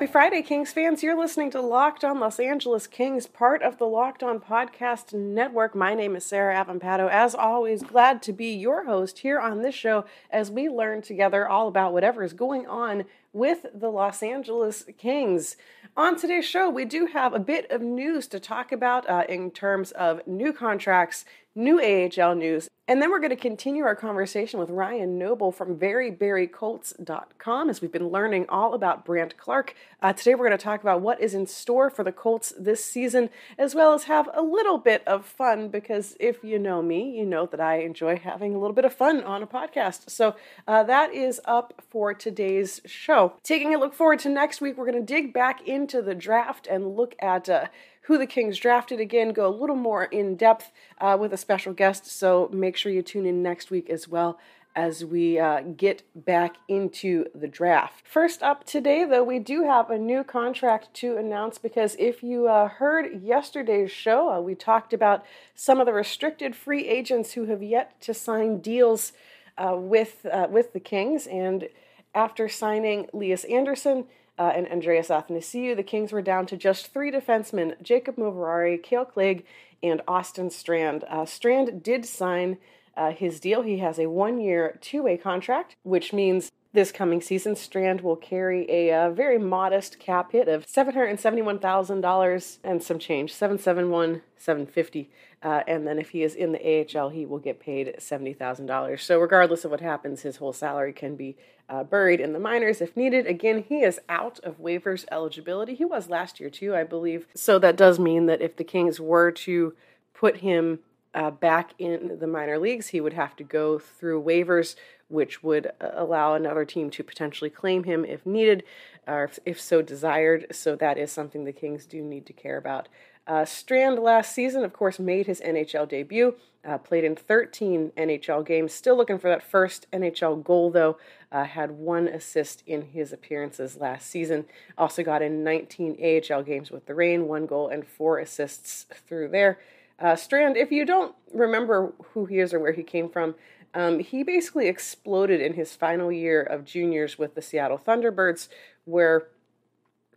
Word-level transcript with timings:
Happy 0.00 0.10
Friday, 0.10 0.40
Kings 0.40 0.72
fans. 0.72 1.02
You're 1.02 1.14
listening 1.14 1.50
to 1.50 1.60
Locked 1.60 2.04
On 2.04 2.18
Los 2.18 2.40
Angeles 2.40 2.86
Kings, 2.86 3.26
part 3.26 3.62
of 3.62 3.76
the 3.76 3.84
Locked 3.84 4.22
On 4.22 4.40
Podcast 4.40 5.12
Network. 5.12 5.74
My 5.74 5.92
name 5.92 6.16
is 6.16 6.24
Sarah 6.24 6.54
Avampato. 6.54 7.06
As 7.10 7.34
always, 7.34 7.82
glad 7.82 8.22
to 8.22 8.32
be 8.32 8.46
your 8.46 8.86
host 8.86 9.18
here 9.18 9.38
on 9.38 9.60
this 9.60 9.74
show 9.74 10.06
as 10.30 10.50
we 10.50 10.70
learn 10.70 11.02
together 11.02 11.46
all 11.46 11.68
about 11.68 11.92
whatever 11.92 12.22
is 12.22 12.32
going 12.32 12.66
on 12.66 13.04
with 13.34 13.66
the 13.74 13.90
Los 13.90 14.22
Angeles 14.22 14.84
Kings. 14.96 15.58
On 15.98 16.18
today's 16.18 16.46
show, 16.46 16.70
we 16.70 16.86
do 16.86 17.04
have 17.04 17.34
a 17.34 17.38
bit 17.38 17.70
of 17.70 17.82
news 17.82 18.26
to 18.28 18.40
talk 18.40 18.72
about 18.72 19.06
uh, 19.06 19.24
in 19.28 19.50
terms 19.50 19.92
of 19.92 20.26
new 20.26 20.54
contracts, 20.54 21.26
new 21.54 21.80
AHL 21.80 22.34
news, 22.34 22.68
and 22.90 23.00
then 23.00 23.12
we're 23.12 23.20
going 23.20 23.30
to 23.30 23.36
continue 23.36 23.84
our 23.84 23.94
conversation 23.94 24.58
with 24.58 24.68
Ryan 24.68 25.16
Noble 25.16 25.52
from 25.52 25.78
VeryVeryColts.com 25.78 27.70
as 27.70 27.80
we've 27.80 27.92
been 27.92 28.08
learning 28.08 28.46
all 28.48 28.74
about 28.74 29.04
Brandt 29.04 29.36
Clarke. 29.36 29.76
Uh, 30.02 30.12
today 30.12 30.34
we're 30.34 30.48
going 30.48 30.58
to 30.58 30.64
talk 30.64 30.80
about 30.80 31.00
what 31.00 31.20
is 31.20 31.32
in 31.32 31.46
store 31.46 31.88
for 31.88 32.02
the 32.02 32.10
Colts 32.10 32.52
this 32.58 32.84
season, 32.84 33.30
as 33.56 33.76
well 33.76 33.94
as 33.94 34.04
have 34.04 34.28
a 34.34 34.42
little 34.42 34.76
bit 34.76 35.06
of 35.06 35.24
fun 35.24 35.68
because 35.68 36.16
if 36.18 36.42
you 36.42 36.58
know 36.58 36.82
me, 36.82 37.16
you 37.16 37.24
know 37.24 37.46
that 37.46 37.60
I 37.60 37.76
enjoy 37.76 38.16
having 38.16 38.56
a 38.56 38.58
little 38.58 38.74
bit 38.74 38.84
of 38.84 38.92
fun 38.92 39.22
on 39.22 39.40
a 39.40 39.46
podcast. 39.46 40.10
So 40.10 40.34
uh, 40.66 40.82
that 40.82 41.14
is 41.14 41.40
up 41.44 41.84
for 41.90 42.12
today's 42.12 42.80
show. 42.86 43.34
Taking 43.44 43.72
a 43.72 43.78
look 43.78 43.94
forward 43.94 44.18
to 44.20 44.28
next 44.28 44.60
week, 44.60 44.76
we're 44.76 44.90
going 44.90 45.06
to 45.06 45.14
dig 45.14 45.32
back 45.32 45.64
into 45.64 46.02
the 46.02 46.16
draft 46.16 46.66
and 46.66 46.96
look 46.96 47.14
at 47.20 47.48
uh, 47.48 47.66
who 48.10 48.18
the 48.18 48.26
Kings 48.26 48.58
drafted 48.58 48.98
again, 48.98 49.32
go 49.32 49.46
a 49.46 49.54
little 49.54 49.76
more 49.76 50.02
in 50.02 50.34
depth 50.34 50.72
uh, 51.00 51.16
with 51.20 51.32
a 51.32 51.36
special 51.36 51.72
guest. 51.72 52.06
So 52.06 52.50
make 52.52 52.76
sure 52.76 52.90
you 52.90 53.02
tune 53.02 53.24
in 53.24 53.40
next 53.40 53.70
week 53.70 53.88
as 53.88 54.08
well 54.08 54.36
as 54.74 55.04
we 55.04 55.38
uh, 55.38 55.60
get 55.60 56.02
back 56.16 56.56
into 56.66 57.26
the 57.36 57.46
draft. 57.46 58.04
First 58.08 58.42
up 58.42 58.64
today, 58.64 59.04
though, 59.04 59.22
we 59.22 59.38
do 59.38 59.62
have 59.62 59.90
a 59.90 59.96
new 59.96 60.24
contract 60.24 60.92
to 60.94 61.18
announce 61.18 61.56
because 61.58 61.94
if 62.00 62.20
you 62.20 62.48
uh, 62.48 62.66
heard 62.66 63.22
yesterday's 63.22 63.92
show, 63.92 64.28
uh, 64.28 64.40
we 64.40 64.56
talked 64.56 64.92
about 64.92 65.24
some 65.54 65.78
of 65.78 65.86
the 65.86 65.92
restricted 65.92 66.56
free 66.56 66.88
agents 66.88 67.34
who 67.34 67.44
have 67.44 67.62
yet 67.62 68.00
to 68.00 68.12
sign 68.12 68.58
deals 68.58 69.12
uh, 69.56 69.76
with 69.76 70.26
uh, 70.26 70.48
with 70.50 70.72
the 70.72 70.80
Kings, 70.80 71.28
and 71.28 71.68
after 72.12 72.48
signing 72.48 73.06
Lias 73.12 73.44
Andersson 73.44 74.06
uh, 74.40 74.52
and 74.56 74.66
Andreas 74.68 75.08
Athanasiou. 75.08 75.76
The 75.76 75.82
Kings 75.82 76.12
were 76.12 76.22
down 76.22 76.46
to 76.46 76.56
just 76.56 76.92
three 76.92 77.12
defensemen 77.12 77.80
Jacob 77.82 78.16
Moverare, 78.16 78.82
Kale 78.82 79.04
Clague, 79.04 79.44
and 79.82 80.00
Austin 80.08 80.48
Strand. 80.50 81.04
Uh, 81.08 81.26
Strand 81.26 81.82
did 81.82 82.06
sign 82.06 82.56
uh, 82.96 83.12
his 83.12 83.38
deal. 83.38 83.60
He 83.62 83.78
has 83.78 83.98
a 83.98 84.08
one 84.08 84.40
year, 84.40 84.78
two 84.80 85.02
way 85.02 85.18
contract, 85.18 85.76
which 85.82 86.14
means 86.14 86.50
this 86.72 86.92
coming 86.92 87.20
season, 87.20 87.56
Strand 87.56 88.00
will 88.00 88.16
carry 88.16 88.70
a 88.70 88.92
uh, 88.92 89.10
very 89.10 89.38
modest 89.38 89.98
cap 89.98 90.32
hit 90.32 90.48
of 90.48 90.66
seven 90.68 90.94
hundred 90.94 91.08
and 91.08 92.82
some 92.82 92.98
change, 92.98 93.34
seven 93.34 93.58
seven 93.58 93.90
one 93.90 94.22
seven 94.36 94.66
fifty. 94.66 95.10
Uh, 95.42 95.62
and 95.66 95.86
then 95.86 95.98
if 95.98 96.10
he 96.10 96.22
is 96.22 96.34
in 96.34 96.52
the 96.52 96.86
AHL, 96.98 97.08
he 97.08 97.24
will 97.26 97.38
get 97.38 97.60
paid 97.60 97.94
seventy 97.98 98.32
thousand 98.32 98.66
dollars. 98.66 99.02
So 99.02 99.18
regardless 99.18 99.64
of 99.64 99.70
what 99.70 99.80
happens, 99.80 100.22
his 100.22 100.36
whole 100.36 100.52
salary 100.52 100.92
can 100.92 101.16
be 101.16 101.36
uh, 101.68 101.82
buried 101.82 102.20
in 102.20 102.32
the 102.32 102.38
minors 102.38 102.80
if 102.80 102.96
needed. 102.96 103.26
Again, 103.26 103.64
he 103.66 103.80
is 103.80 103.98
out 104.08 104.38
of 104.40 104.60
waivers 104.60 105.04
eligibility. 105.10 105.74
He 105.74 105.84
was 105.84 106.08
last 106.08 106.40
year 106.40 106.50
too, 106.50 106.74
I 106.74 106.84
believe. 106.84 107.26
So 107.34 107.58
that 107.58 107.76
does 107.76 107.98
mean 107.98 108.26
that 108.26 108.40
if 108.40 108.56
the 108.56 108.64
Kings 108.64 109.00
were 109.00 109.30
to 109.32 109.74
put 110.14 110.38
him 110.38 110.80
uh, 111.14 111.30
back 111.30 111.74
in 111.78 112.18
the 112.20 112.26
minor 112.26 112.58
leagues, 112.58 112.88
he 112.88 113.00
would 113.00 113.14
have 113.14 113.34
to 113.36 113.44
go 113.44 113.78
through 113.78 114.22
waivers, 114.22 114.76
which 115.10 115.42
would 115.42 115.66
uh, 115.80 115.90
allow 115.94 116.34
another 116.34 116.64
team 116.64 116.90
to 116.90 117.04
potentially 117.04 117.50
claim 117.50 117.84
him 117.84 118.04
if 118.04 118.24
needed 118.24 118.62
or 119.06 119.24
if, 119.24 119.38
if 119.44 119.60
so 119.60 119.82
desired. 119.82 120.46
So 120.52 120.76
that 120.76 120.98
is 120.98 121.10
something 121.12 121.44
the 121.44 121.52
Kings 121.52 121.86
do 121.86 122.02
need 122.02 122.26
to 122.26 122.32
care 122.32 122.56
about. 122.56 122.88
Uh, 123.26 123.44
Strand 123.44 123.98
last 123.98 124.34
season, 124.34 124.64
of 124.64 124.72
course, 124.72 124.98
made 124.98 125.26
his 125.26 125.40
NHL 125.40 125.88
debut, 125.88 126.34
uh, 126.64 126.78
played 126.78 127.04
in 127.04 127.14
13 127.14 127.92
NHL 127.96 128.44
games. 128.44 128.72
Still 128.72 128.96
looking 128.96 129.18
for 129.18 129.28
that 129.28 129.42
first 129.42 129.86
NHL 129.92 130.42
goal, 130.42 130.70
though. 130.70 130.98
Uh, 131.30 131.44
had 131.44 131.70
one 131.70 132.08
assist 132.08 132.62
in 132.66 132.82
his 132.82 133.12
appearances 133.12 133.76
last 133.76 134.10
season. 134.10 134.46
Also 134.76 135.04
got 135.04 135.22
in 135.22 135.44
19 135.44 135.96
AHL 136.02 136.42
games 136.42 136.72
with 136.72 136.86
the 136.86 136.94
Reign, 136.94 137.28
one 137.28 137.46
goal 137.46 137.68
and 137.68 137.86
four 137.86 138.18
assists 138.18 138.86
through 139.06 139.28
there. 139.28 139.60
Uh, 140.00 140.16
Strand, 140.16 140.56
if 140.56 140.72
you 140.72 140.84
don't 140.84 141.14
remember 141.32 141.92
who 142.14 142.24
he 142.24 142.38
is 142.38 142.54
or 142.54 142.58
where 142.58 142.72
he 142.72 142.82
came 142.82 143.08
from, 143.08 143.34
um, 143.74 144.00
he 144.00 144.22
basically 144.22 144.68
exploded 144.68 145.40
in 145.40 145.54
his 145.54 145.76
final 145.76 146.10
year 146.10 146.42
of 146.42 146.64
juniors 146.64 147.18
with 147.18 147.34
the 147.34 147.42
Seattle 147.42 147.78
Thunderbirds, 147.78 148.48
where 148.84 149.28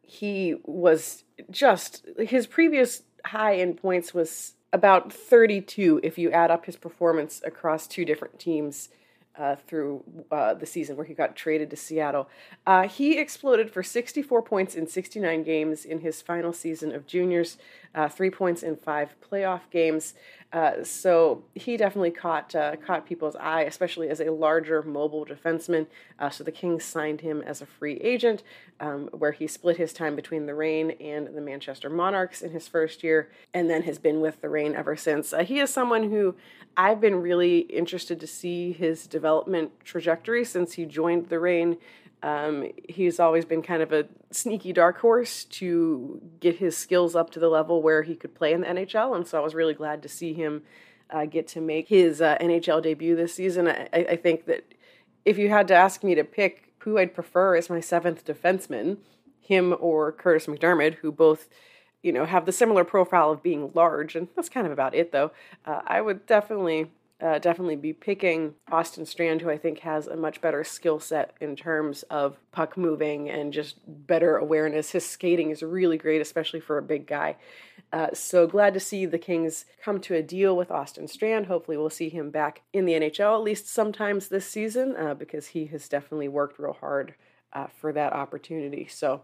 he 0.01 0.55
was 0.63 1.23
just 1.49 2.05
his 2.19 2.47
previous 2.47 3.03
high 3.25 3.53
in 3.53 3.73
points 3.73 4.13
was 4.13 4.53
about 4.71 5.13
32 5.13 5.99
if 6.03 6.17
you 6.17 6.31
add 6.31 6.51
up 6.51 6.65
his 6.65 6.75
performance 6.75 7.41
across 7.45 7.87
two 7.87 8.03
different 8.05 8.39
teams 8.39 8.89
uh, 9.35 9.55
through 9.67 10.03
uh, 10.31 10.53
the 10.53 10.65
season 10.65 10.95
where 10.95 11.05
he 11.05 11.13
got 11.13 11.35
traded 11.35 11.69
to 11.69 11.75
Seattle. 11.75 12.29
Uh, 12.67 12.87
he 12.87 13.17
exploded 13.17 13.71
for 13.71 13.81
64 13.81 14.41
points 14.43 14.75
in 14.75 14.87
69 14.87 15.43
games 15.43 15.85
in 15.85 16.01
his 16.01 16.21
final 16.21 16.53
season 16.53 16.93
of 16.93 17.07
juniors, 17.07 17.57
uh, 17.95 18.07
three 18.07 18.29
points 18.29 18.61
in 18.61 18.75
five 18.75 19.15
playoff 19.21 19.61
games. 19.71 20.13
Uh, 20.53 20.83
so 20.83 21.43
he 21.55 21.75
definitely 21.75 22.11
caught 22.11 22.53
uh, 22.53 22.75
caught 22.75 23.07
people's 23.07 23.35
eye, 23.35 23.63
especially 23.63 24.07
as 24.07 24.19
a 24.19 24.31
larger 24.31 24.83
mobile 24.83 25.25
defenseman. 25.25 25.87
so 26.31 26.43
the 26.43 26.51
Kings 26.51 26.85
signed 26.85 27.21
him 27.21 27.41
as 27.41 27.59
a 27.59 27.65
free 27.65 27.95
agent, 27.95 28.43
um, 28.79 29.09
where 29.11 29.31
he 29.31 29.47
split 29.47 29.77
his 29.77 29.91
time 29.91 30.15
between 30.15 30.45
the 30.45 30.53
Reign 30.53 30.91
and 31.01 31.35
the 31.35 31.41
Manchester 31.41 31.89
Monarchs 31.89 32.43
in 32.43 32.51
his 32.51 32.67
first 32.67 33.03
year, 33.03 33.29
and 33.53 33.67
then 33.67 33.81
has 33.81 33.97
been 33.97 34.21
with 34.21 34.41
the 34.41 34.49
Reign 34.49 34.75
ever 34.75 34.95
since. 34.95 35.33
he 35.45 35.59
is 35.59 35.71
someone 35.71 36.11
who 36.11 36.35
I've 36.75 36.99
been 37.01 37.21
really 37.21 37.59
interested 37.59 38.19
to 38.19 38.27
see 38.27 38.71
his 38.71 39.05
development 39.05 39.71
trajectory 39.83 40.43
since 40.45 40.73
he 40.73 40.85
joined 40.85 41.29
the 41.29 41.39
Reign. 41.39 41.77
Um, 42.23 42.71
he's 42.89 43.19
always 43.19 43.45
been 43.45 43.61
kind 43.61 43.83
of 43.83 43.91
a 43.91 44.05
sneaky 44.31 44.73
dark 44.73 44.97
horse 44.99 45.43
to 45.45 46.21
get 46.39 46.55
his 46.55 46.75
skills 46.75 47.15
up 47.15 47.29
to 47.31 47.39
the 47.39 47.49
level 47.49 47.81
where 47.81 48.01
he 48.01 48.15
could 48.15 48.33
play 48.33 48.53
in 48.53 48.61
the 48.61 48.67
NHL, 48.67 49.15
and 49.15 49.27
so 49.27 49.37
I 49.37 49.41
was 49.41 49.53
really 49.53 49.73
glad 49.73 50.01
to 50.03 50.09
see 50.09 50.33
him 50.33 50.63
uh, 51.09 51.25
get 51.25 51.47
to 51.49 51.61
make 51.61 51.89
his 51.89 52.21
uh, 52.21 52.37
NHL 52.39 52.81
debut 52.81 53.15
this 53.15 53.35
season. 53.35 53.67
I, 53.67 53.87
I, 53.93 54.15
think 54.15 54.45
that 54.45 54.73
if 55.25 55.37
you 55.37 55.49
had 55.49 55.67
to 55.67 55.75
ask 55.75 56.03
me 56.03 56.15
to 56.15 56.23
pick 56.23 56.73
who 56.79 56.97
I'd 56.97 57.13
prefer 57.13 57.55
as 57.55 57.69
my 57.69 57.81
seventh 57.81 58.25
defenseman, 58.25 58.97
him 59.39 59.75
or 59.79 60.11
Kurtis 60.11 60.47
MacDermid, 60.47 60.95
who 60.95 61.11
both 61.11 61.49
you 62.03 62.11
know, 62.11 62.25
have 62.25 62.45
the 62.45 62.51
similar 62.51 62.83
profile 62.83 63.31
of 63.31 63.41
being 63.41 63.71
large, 63.73 64.15
and 64.15 64.27
that's 64.35 64.49
kind 64.49 64.67
of 64.67 64.73
about 64.73 64.93
it, 64.93 65.11
though. 65.11 65.31
Uh, 65.65 65.81
I 65.87 66.01
would 66.01 66.25
definitely, 66.25 66.91
uh, 67.21 67.39
definitely 67.39 67.75
be 67.75 67.93
picking 67.93 68.55
Austin 68.71 69.05
Strand, 69.05 69.41
who 69.41 69.49
I 69.49 69.57
think 69.57 69.79
has 69.79 70.07
a 70.07 70.15
much 70.15 70.41
better 70.41 70.63
skill 70.63 70.99
set 70.99 71.33
in 71.39 71.55
terms 71.55 72.03
of 72.03 72.37
puck 72.51 72.75
moving 72.75 73.29
and 73.29 73.53
just 73.53 73.77
better 73.87 74.37
awareness. 74.37 74.91
His 74.91 75.05
skating 75.05 75.49
is 75.49 75.63
really 75.63 75.97
great, 75.97 76.21
especially 76.21 76.59
for 76.59 76.77
a 76.77 76.81
big 76.81 77.07
guy. 77.07 77.37
Uh, 77.93 78.07
so 78.13 78.47
glad 78.47 78.73
to 78.73 78.79
see 78.79 79.05
the 79.05 79.19
Kings 79.19 79.65
come 79.81 80.01
to 80.01 80.15
a 80.15 80.23
deal 80.23 80.57
with 80.57 80.71
Austin 80.71 81.07
Strand. 81.07 81.45
Hopefully, 81.45 81.77
we'll 81.77 81.89
see 81.89 82.09
him 82.09 82.29
back 82.29 82.61
in 82.73 82.85
the 82.85 82.93
NHL 82.93 83.35
at 83.35 83.43
least 83.43 83.67
sometimes 83.67 84.27
this 84.27 84.47
season 84.47 84.95
uh, 84.97 85.13
because 85.13 85.47
he 85.47 85.67
has 85.67 85.87
definitely 85.87 86.27
worked 86.27 86.59
real 86.59 86.73
hard 86.73 87.13
uh, 87.53 87.67
for 87.67 87.93
that 87.93 88.11
opportunity. 88.11 88.87
So 88.89 89.21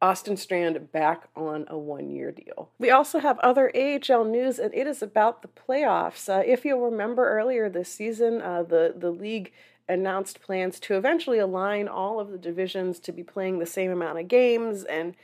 Austin 0.00 0.36
Strand 0.36 0.92
back 0.92 1.28
on 1.34 1.66
a 1.68 1.76
one 1.76 2.10
year 2.10 2.30
deal. 2.30 2.70
We 2.78 2.90
also 2.90 3.18
have 3.18 3.38
other 3.40 3.72
AHL 3.74 4.24
news, 4.24 4.58
and 4.58 4.72
it 4.72 4.86
is 4.86 5.02
about 5.02 5.42
the 5.42 5.48
playoffs. 5.48 6.28
Uh, 6.28 6.42
if 6.46 6.64
you'll 6.64 6.80
remember 6.80 7.28
earlier 7.28 7.68
this 7.68 7.92
season, 7.92 8.40
uh, 8.40 8.62
the, 8.62 8.94
the 8.96 9.10
league 9.10 9.52
announced 9.88 10.40
plans 10.40 10.78
to 10.80 10.94
eventually 10.94 11.38
align 11.38 11.88
all 11.88 12.20
of 12.20 12.30
the 12.30 12.38
divisions 12.38 13.00
to 13.00 13.12
be 13.12 13.22
playing 13.22 13.58
the 13.58 13.66
same 13.66 13.90
amount 13.90 14.18
of 14.18 14.28
games 14.28 14.84
and 14.84 15.14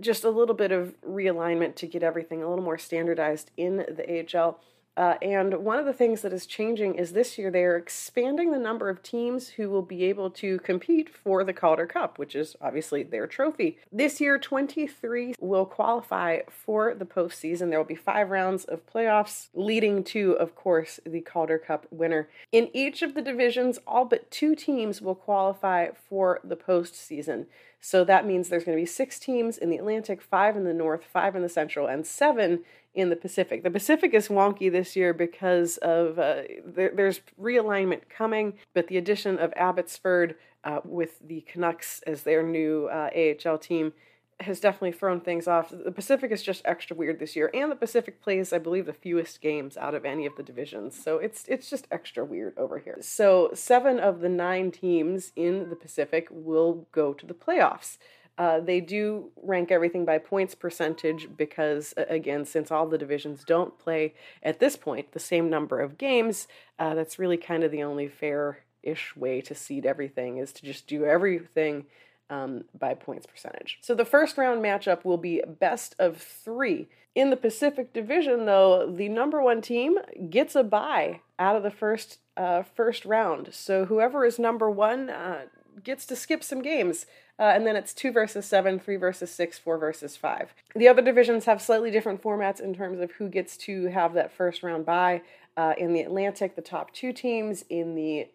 just 0.00 0.24
a 0.24 0.30
little 0.30 0.54
bit 0.54 0.72
of 0.72 0.94
realignment 1.02 1.74
to 1.74 1.86
get 1.86 2.02
everything 2.02 2.42
a 2.42 2.48
little 2.48 2.64
more 2.64 2.78
standardized 2.78 3.50
in 3.56 3.78
the 3.78 4.24
AHL. 4.38 4.60
Uh, 4.96 5.14
and 5.22 5.64
one 5.64 5.78
of 5.78 5.86
the 5.86 5.92
things 5.92 6.20
that 6.20 6.32
is 6.32 6.46
changing 6.46 6.94
is 6.96 7.12
this 7.12 7.38
year 7.38 7.50
they're 7.50 7.76
expanding 7.76 8.50
the 8.52 8.58
number 8.58 8.90
of 8.90 9.02
teams 9.02 9.48
who 9.50 9.70
will 9.70 9.82
be 9.82 10.04
able 10.04 10.30
to 10.30 10.58
compete 10.58 11.08
for 11.08 11.44
the 11.44 11.52
Calder 11.52 11.86
Cup, 11.86 12.18
which 12.18 12.34
is 12.34 12.56
obviously 12.60 13.02
their 13.02 13.26
trophy. 13.26 13.78
This 13.90 14.20
year, 14.20 14.38
23 14.38 15.34
will 15.40 15.64
qualify 15.64 16.40
for 16.50 16.94
the 16.94 17.06
postseason. 17.06 17.70
There 17.70 17.78
will 17.78 17.86
be 17.86 17.94
five 17.94 18.30
rounds 18.30 18.64
of 18.64 18.86
playoffs, 18.86 19.48
leading 19.54 20.04
to, 20.04 20.32
of 20.32 20.54
course, 20.54 21.00
the 21.06 21.20
Calder 21.20 21.58
Cup 21.58 21.86
winner. 21.90 22.28
In 22.50 22.68
each 22.74 23.00
of 23.00 23.14
the 23.14 23.22
divisions, 23.22 23.78
all 23.86 24.04
but 24.04 24.30
two 24.30 24.54
teams 24.54 25.00
will 25.00 25.14
qualify 25.14 25.88
for 26.08 26.40
the 26.44 26.56
postseason. 26.56 27.46
So 27.84 28.04
that 28.04 28.24
means 28.24 28.48
there's 28.48 28.62
going 28.62 28.78
to 28.78 28.80
be 28.80 28.86
six 28.86 29.18
teams 29.18 29.58
in 29.58 29.68
the 29.68 29.76
Atlantic, 29.76 30.22
five 30.22 30.56
in 30.56 30.62
the 30.62 30.72
North, 30.72 31.02
five 31.04 31.34
in 31.34 31.42
the 31.42 31.48
Central, 31.48 31.88
and 31.88 32.06
seven 32.06 32.62
in 32.94 33.10
the 33.10 33.16
Pacific. 33.16 33.64
The 33.64 33.72
Pacific 33.72 34.14
is 34.14 34.28
wonky 34.28 34.70
this 34.70 34.94
year 34.94 35.12
because 35.12 35.78
of 35.78 36.16
uh, 36.16 36.42
there, 36.64 36.92
there's 36.94 37.20
realignment 37.40 38.02
coming, 38.08 38.54
but 38.72 38.86
the 38.86 38.98
addition 38.98 39.36
of 39.36 39.52
Abbotsford 39.56 40.36
uh, 40.62 40.78
with 40.84 41.18
the 41.26 41.40
Canucks 41.40 42.02
as 42.06 42.22
their 42.22 42.44
new 42.44 42.86
uh, 42.86 43.10
AHL 43.16 43.58
team 43.58 43.92
has 44.42 44.60
definitely 44.60 44.92
thrown 44.92 45.20
things 45.20 45.48
off. 45.48 45.70
The 45.70 45.92
Pacific 45.92 46.30
is 46.30 46.42
just 46.42 46.62
extra 46.64 46.96
weird 46.96 47.18
this 47.18 47.36
year, 47.36 47.50
and 47.52 47.70
the 47.70 47.76
Pacific 47.76 48.20
plays, 48.20 48.52
I 48.52 48.58
believe, 48.58 48.86
the 48.86 48.92
fewest 48.92 49.40
games 49.40 49.76
out 49.76 49.94
of 49.94 50.04
any 50.04 50.26
of 50.26 50.36
the 50.36 50.42
divisions. 50.42 51.02
So 51.02 51.18
it's 51.18 51.44
it's 51.48 51.68
just 51.70 51.86
extra 51.90 52.24
weird 52.24 52.56
over 52.56 52.78
here. 52.78 52.98
So 53.00 53.50
seven 53.54 53.98
of 53.98 54.20
the 54.20 54.28
nine 54.28 54.70
teams 54.70 55.32
in 55.36 55.70
the 55.70 55.76
Pacific 55.76 56.28
will 56.30 56.86
go 56.92 57.12
to 57.12 57.26
the 57.26 57.34
playoffs. 57.34 57.98
Uh, 58.38 58.60
they 58.60 58.80
do 58.80 59.30
rank 59.42 59.70
everything 59.70 60.04
by 60.06 60.16
points 60.18 60.54
percentage 60.54 61.28
because, 61.36 61.92
again, 61.96 62.46
since 62.46 62.70
all 62.70 62.88
the 62.88 62.96
divisions 62.96 63.44
don't 63.44 63.78
play 63.78 64.14
at 64.42 64.58
this 64.58 64.74
point 64.74 65.12
the 65.12 65.20
same 65.20 65.50
number 65.50 65.80
of 65.80 65.98
games, 65.98 66.48
uh, 66.78 66.94
that's 66.94 67.18
really 67.18 67.36
kind 67.36 67.62
of 67.62 67.70
the 67.70 67.82
only 67.82 68.08
fair 68.08 68.60
ish 68.82 69.14
way 69.14 69.40
to 69.40 69.54
seed 69.54 69.86
everything 69.86 70.38
is 70.38 70.52
to 70.52 70.64
just 70.64 70.86
do 70.86 71.04
everything 71.04 71.84
um, 72.32 72.64
by 72.78 72.94
points 72.94 73.26
percentage. 73.26 73.78
So 73.82 73.94
the 73.94 74.04
first 74.04 74.38
round 74.38 74.64
matchup 74.64 75.04
will 75.04 75.18
be 75.18 75.42
best 75.46 75.94
of 75.98 76.16
three. 76.16 76.88
In 77.14 77.28
the 77.28 77.36
Pacific 77.36 77.92
Division, 77.92 78.46
though, 78.46 78.90
the 78.90 79.08
number 79.10 79.42
one 79.42 79.60
team 79.60 79.98
gets 80.30 80.56
a 80.56 80.62
bye 80.62 81.20
out 81.38 81.56
of 81.56 81.62
the 81.62 81.70
first 81.70 82.18
uh, 82.38 82.62
first 82.62 83.04
round. 83.04 83.50
So 83.52 83.84
whoever 83.84 84.24
is 84.24 84.38
number 84.38 84.70
one 84.70 85.10
uh, 85.10 85.42
gets 85.84 86.06
to 86.06 86.16
skip 86.16 86.42
some 86.42 86.62
games. 86.62 87.04
Uh, 87.38 87.52
and 87.54 87.66
then 87.66 87.76
it's 87.76 87.92
two 87.92 88.12
versus 88.12 88.46
seven, 88.46 88.78
three 88.78 88.96
versus 88.96 89.30
six, 89.30 89.58
four 89.58 89.76
versus 89.76 90.16
five. 90.16 90.54
The 90.74 90.88
other 90.88 91.02
divisions 91.02 91.44
have 91.44 91.60
slightly 91.60 91.90
different 91.90 92.22
formats 92.22 92.60
in 92.60 92.74
terms 92.74 93.00
of 93.00 93.10
who 93.12 93.28
gets 93.28 93.56
to 93.58 93.86
have 93.86 94.14
that 94.14 94.32
first 94.32 94.62
round 94.62 94.86
bye. 94.86 95.22
Uh, 95.56 95.74
in 95.76 95.92
the 95.92 96.00
Atlantic, 96.00 96.56
the 96.56 96.62
top 96.62 96.94
two 96.94 97.12
teams. 97.12 97.64
In 97.68 97.94
the 97.94 98.28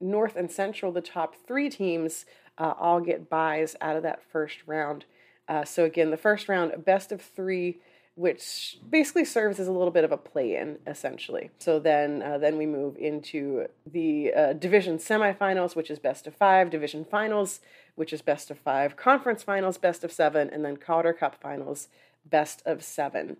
North 0.00 0.34
and 0.34 0.50
Central, 0.50 0.90
the 0.92 1.00
top 1.00 1.34
three 1.46 1.70
teams 1.70 2.26
uh, 2.58 2.74
all 2.78 3.00
get 3.00 3.28
byes 3.28 3.76
out 3.80 3.96
of 3.96 4.02
that 4.02 4.22
first 4.30 4.58
round. 4.66 5.04
Uh, 5.48 5.64
so 5.64 5.84
again, 5.84 6.10
the 6.10 6.16
first 6.16 6.48
round, 6.48 6.84
best 6.84 7.12
of 7.12 7.20
three 7.20 7.78
which 8.16 8.78
basically 8.88 9.24
serves 9.24 9.58
as 9.58 9.66
a 9.66 9.72
little 9.72 9.90
bit 9.90 10.04
of 10.04 10.12
a 10.12 10.16
play-in, 10.16 10.78
essentially. 10.86 11.50
So 11.58 11.80
then, 11.80 12.22
uh, 12.22 12.38
then 12.38 12.56
we 12.56 12.66
move 12.66 12.96
into 12.96 13.66
the 13.84 14.32
uh, 14.32 14.52
division 14.52 14.98
semifinals, 14.98 15.74
which 15.74 15.90
is 15.90 15.98
best 15.98 16.26
of 16.28 16.34
five, 16.34 16.70
division 16.70 17.04
finals, 17.04 17.60
which 17.96 18.12
is 18.12 18.22
best 18.22 18.52
of 18.52 18.58
five, 18.58 18.96
conference 18.96 19.42
finals, 19.42 19.78
best 19.78 20.04
of 20.04 20.12
seven, 20.12 20.48
and 20.48 20.64
then 20.64 20.76
Calder 20.76 21.12
Cup 21.12 21.40
finals, 21.40 21.88
best 22.24 22.62
of 22.64 22.84
seven. 22.84 23.36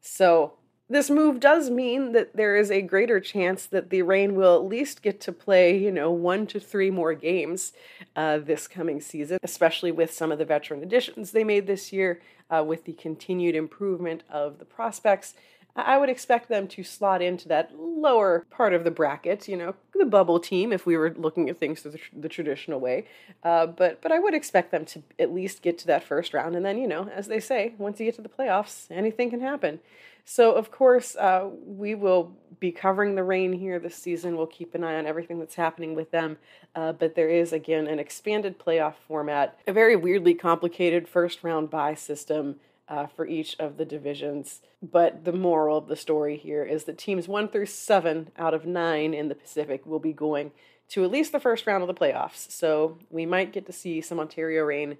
So 0.00 0.54
this 0.92 1.08
move 1.08 1.40
does 1.40 1.70
mean 1.70 2.12
that 2.12 2.36
there 2.36 2.54
is 2.54 2.70
a 2.70 2.82
greater 2.82 3.18
chance 3.18 3.64
that 3.66 3.88
the 3.88 4.02
Reign 4.02 4.34
will 4.34 4.56
at 4.56 4.68
least 4.68 5.02
get 5.02 5.20
to 5.22 5.32
play, 5.32 5.76
you 5.76 5.90
know, 5.90 6.10
one 6.10 6.46
to 6.48 6.60
three 6.60 6.90
more 6.90 7.14
games 7.14 7.72
uh, 8.14 8.38
this 8.38 8.68
coming 8.68 9.00
season, 9.00 9.38
especially 9.42 9.90
with 9.90 10.12
some 10.12 10.30
of 10.30 10.38
the 10.38 10.44
veteran 10.44 10.82
additions 10.82 11.30
they 11.30 11.44
made 11.44 11.66
this 11.66 11.92
year, 11.92 12.20
uh, 12.50 12.62
with 12.62 12.84
the 12.84 12.92
continued 12.92 13.54
improvement 13.54 14.22
of 14.28 14.58
the 14.58 14.64
prospects. 14.66 15.34
I 15.74 15.96
would 15.96 16.10
expect 16.10 16.50
them 16.50 16.68
to 16.68 16.84
slot 16.84 17.22
into 17.22 17.48
that 17.48 17.72
lower 17.74 18.44
part 18.50 18.74
of 18.74 18.84
the 18.84 18.90
bracket, 18.90 19.48
you 19.48 19.56
know, 19.56 19.74
the 20.02 20.10
bubble 20.10 20.40
team, 20.40 20.72
if 20.72 20.84
we 20.84 20.96
were 20.96 21.14
looking 21.16 21.48
at 21.48 21.58
things 21.58 21.82
the, 21.82 21.98
the 22.12 22.28
traditional 22.28 22.80
way. 22.80 23.06
Uh, 23.42 23.66
but 23.66 24.02
but 24.02 24.10
I 24.10 24.18
would 24.18 24.34
expect 24.34 24.70
them 24.70 24.84
to 24.86 25.02
at 25.18 25.32
least 25.32 25.62
get 25.62 25.78
to 25.78 25.86
that 25.86 26.02
first 26.04 26.34
round, 26.34 26.56
and 26.56 26.64
then 26.64 26.78
you 26.78 26.88
know, 26.88 27.08
as 27.08 27.28
they 27.28 27.40
say, 27.40 27.74
once 27.78 28.00
you 28.00 28.06
get 28.06 28.16
to 28.16 28.22
the 28.22 28.28
playoffs, 28.28 28.86
anything 28.90 29.30
can 29.30 29.40
happen. 29.40 29.80
So, 30.24 30.52
of 30.52 30.70
course, 30.70 31.16
uh, 31.16 31.48
we 31.66 31.94
will 31.94 32.32
be 32.60 32.70
covering 32.70 33.16
the 33.16 33.24
Reign 33.24 33.52
here 33.52 33.78
this 33.80 33.96
season. 33.96 34.36
We'll 34.36 34.46
keep 34.46 34.74
an 34.74 34.84
eye 34.84 34.96
on 34.96 35.06
everything 35.06 35.40
that's 35.40 35.56
happening 35.56 35.96
with 35.96 36.12
them. 36.12 36.38
Uh, 36.76 36.92
but 36.92 37.16
there 37.16 37.28
is, 37.28 37.52
again, 37.52 37.88
an 37.88 37.98
expanded 37.98 38.58
playoff 38.58 38.94
format, 39.08 39.58
a 39.66 39.72
very 39.72 39.96
weirdly 39.96 40.34
complicated 40.34 41.08
first 41.08 41.42
round 41.42 41.70
bye 41.70 41.94
system. 41.94 42.56
Uh, 42.88 43.06
for 43.06 43.26
each 43.26 43.56
of 43.58 43.78
the 43.78 43.84
divisions. 43.86 44.60
But 44.82 45.24
the 45.24 45.32
moral 45.32 45.78
of 45.78 45.86
the 45.86 45.96
story 45.96 46.36
here 46.36 46.62
is 46.64 46.84
that 46.84 46.98
teams 46.98 47.26
one 47.26 47.48
through 47.48 47.66
seven 47.66 48.30
out 48.36 48.52
of 48.52 48.66
nine 48.66 49.14
in 49.14 49.28
the 49.28 49.34
Pacific 49.34 49.86
will 49.86 50.00
be 50.00 50.12
going 50.12 50.50
to 50.90 51.04
at 51.04 51.10
least 51.10 51.32
the 51.32 51.40
first 51.40 51.66
round 51.66 51.82
of 51.82 51.86
the 51.86 51.94
playoffs. 51.94 52.50
So 52.50 52.98
we 53.08 53.24
might 53.24 53.52
get 53.52 53.64
to 53.66 53.72
see 53.72 54.02
some 54.02 54.20
Ontario 54.20 54.64
Reign 54.64 54.98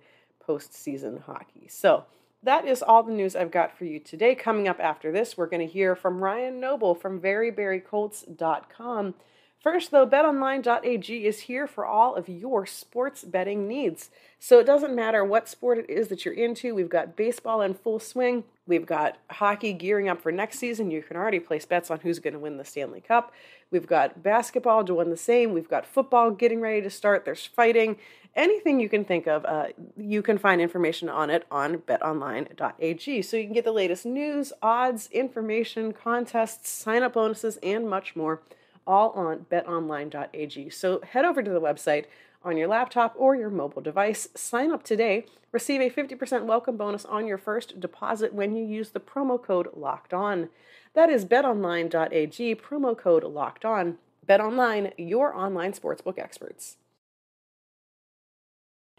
postseason 0.49 1.23
hockey. 1.25 1.67
So 1.69 2.05
that 2.43 2.67
is 2.67 2.83
all 2.83 3.03
the 3.03 3.13
news 3.13 3.37
I've 3.37 3.51
got 3.51 3.77
for 3.77 3.85
you 3.85 4.01
today. 4.01 4.35
Coming 4.35 4.67
up 4.69 4.81
after 4.81 5.13
this, 5.13 5.37
we're 5.37 5.47
going 5.47 5.67
to 5.67 5.73
hear 5.73 5.95
from 5.95 6.25
Ryan 6.25 6.59
Noble 6.61 6.95
from 6.95 7.21
VeryBerryColts.com. 7.21 9.15
First, 9.63 9.93
though, 9.93 10.07
betonline.ag 10.07 11.25
is 11.25 11.41
here 11.41 11.69
for 11.69 11.87
all 11.87 12.17
of 12.17 12.29
your 12.29 12.67
sports 12.67 13.23
betting 13.23 13.69
needs. 13.69 14.11
So 14.41 14.59
it 14.59 14.67
doesn't 14.67 14.95
matter 14.95 15.25
what 15.25 15.49
sport 15.49 15.79
it 15.79 15.89
is 15.89 16.09
that 16.09 16.25
you're 16.25 16.35
into. 16.35 16.75
We've 16.75 16.89
got 16.89 17.15
baseball 17.15 17.63
in 17.63 17.75
full 17.75 18.01
swing. 18.01 18.43
We've 18.67 18.87
got 18.87 19.19
hockey 19.31 19.73
gearing 19.73 20.09
up 20.09 20.21
for 20.21 20.33
next 20.33 20.59
season. 20.59 20.91
You 20.91 21.01
can 21.03 21.17
already 21.17 21.39
place 21.39 21.65
bets 21.65 21.93
on 21.93 22.01
who's 22.01 22.19
going 22.19 22.35
to 22.35 22.41
win 22.41 22.57
the 22.57 22.65
Stanley 22.65 23.01
Cup. 23.01 23.33
We've 23.71 23.87
got 23.87 24.21
basketball 24.21 24.83
doing 24.83 25.11
the 25.11 25.17
same. 25.17 25.53
We've 25.53 25.69
got 25.69 25.87
football 25.87 26.33
getting 26.33 26.61
ready 26.61 26.83
to 26.83 26.91
start. 26.91 27.25
There's 27.25 27.47
fighting 27.47 27.99
anything 28.35 28.81
you 28.81 28.89
can 28.89 29.05
think 29.05 29.27
of, 29.27 29.45
uh, 29.45 29.69
you 29.97 30.23
can 30.23 30.39
find 30.39 30.61
information 30.61 31.09
on 31.09 31.31
it 31.31 31.45
on 31.51 31.79
betonline.ag. 31.79 33.23
So 33.23 33.37
you 33.37 33.45
can 33.45 33.53
get 33.53 33.65
the 33.65 33.73
latest 33.73 34.07
news, 34.07 34.53
odds, 34.63 35.09
information, 35.13 35.93
contests, 35.93 36.69
sign 36.69 37.03
up 37.03 37.15
bonuses, 37.15 37.59
and 37.63 37.89
much 37.89 38.17
more, 38.17 38.41
all 38.87 39.11
on 39.11 39.47
betonline.ag. 39.51 40.71
So 40.71 41.01
head 41.01 41.25
over 41.25 41.43
to 41.43 41.51
the 41.51 41.61
website 41.61 42.07
on 42.45 42.57
your 42.57 42.69
laptop 42.69 43.15
or 43.17 43.37
your 43.37 43.51
mobile 43.51 43.83
device. 43.83 44.29
Sign 44.35 44.71
up 44.73 44.83
today. 44.83 45.27
Receive 45.53 45.81
a 45.81 45.91
50% 45.91 46.45
welcome 46.45 46.77
bonus 46.77 47.05
on 47.05 47.27
your 47.27 47.39
first 47.39 47.79
deposit 47.79 48.33
when 48.35 48.57
you 48.57 48.65
use 48.65 48.91
the 48.91 49.01
promo 49.01 49.43
code 49.43 49.69
LOCKED 49.75 50.15
ON. 50.15 50.49
That 50.95 51.11
is 51.11 51.25
betonline.ag, 51.25 52.57
promo 52.57 52.99
code 52.99 53.25
LOCKED 53.25 53.65
ON. 53.65 53.99
BetOnline, 54.27 54.93
your 54.97 55.35
online 55.35 55.73
sportsbook 55.73 56.19
experts. 56.19 56.77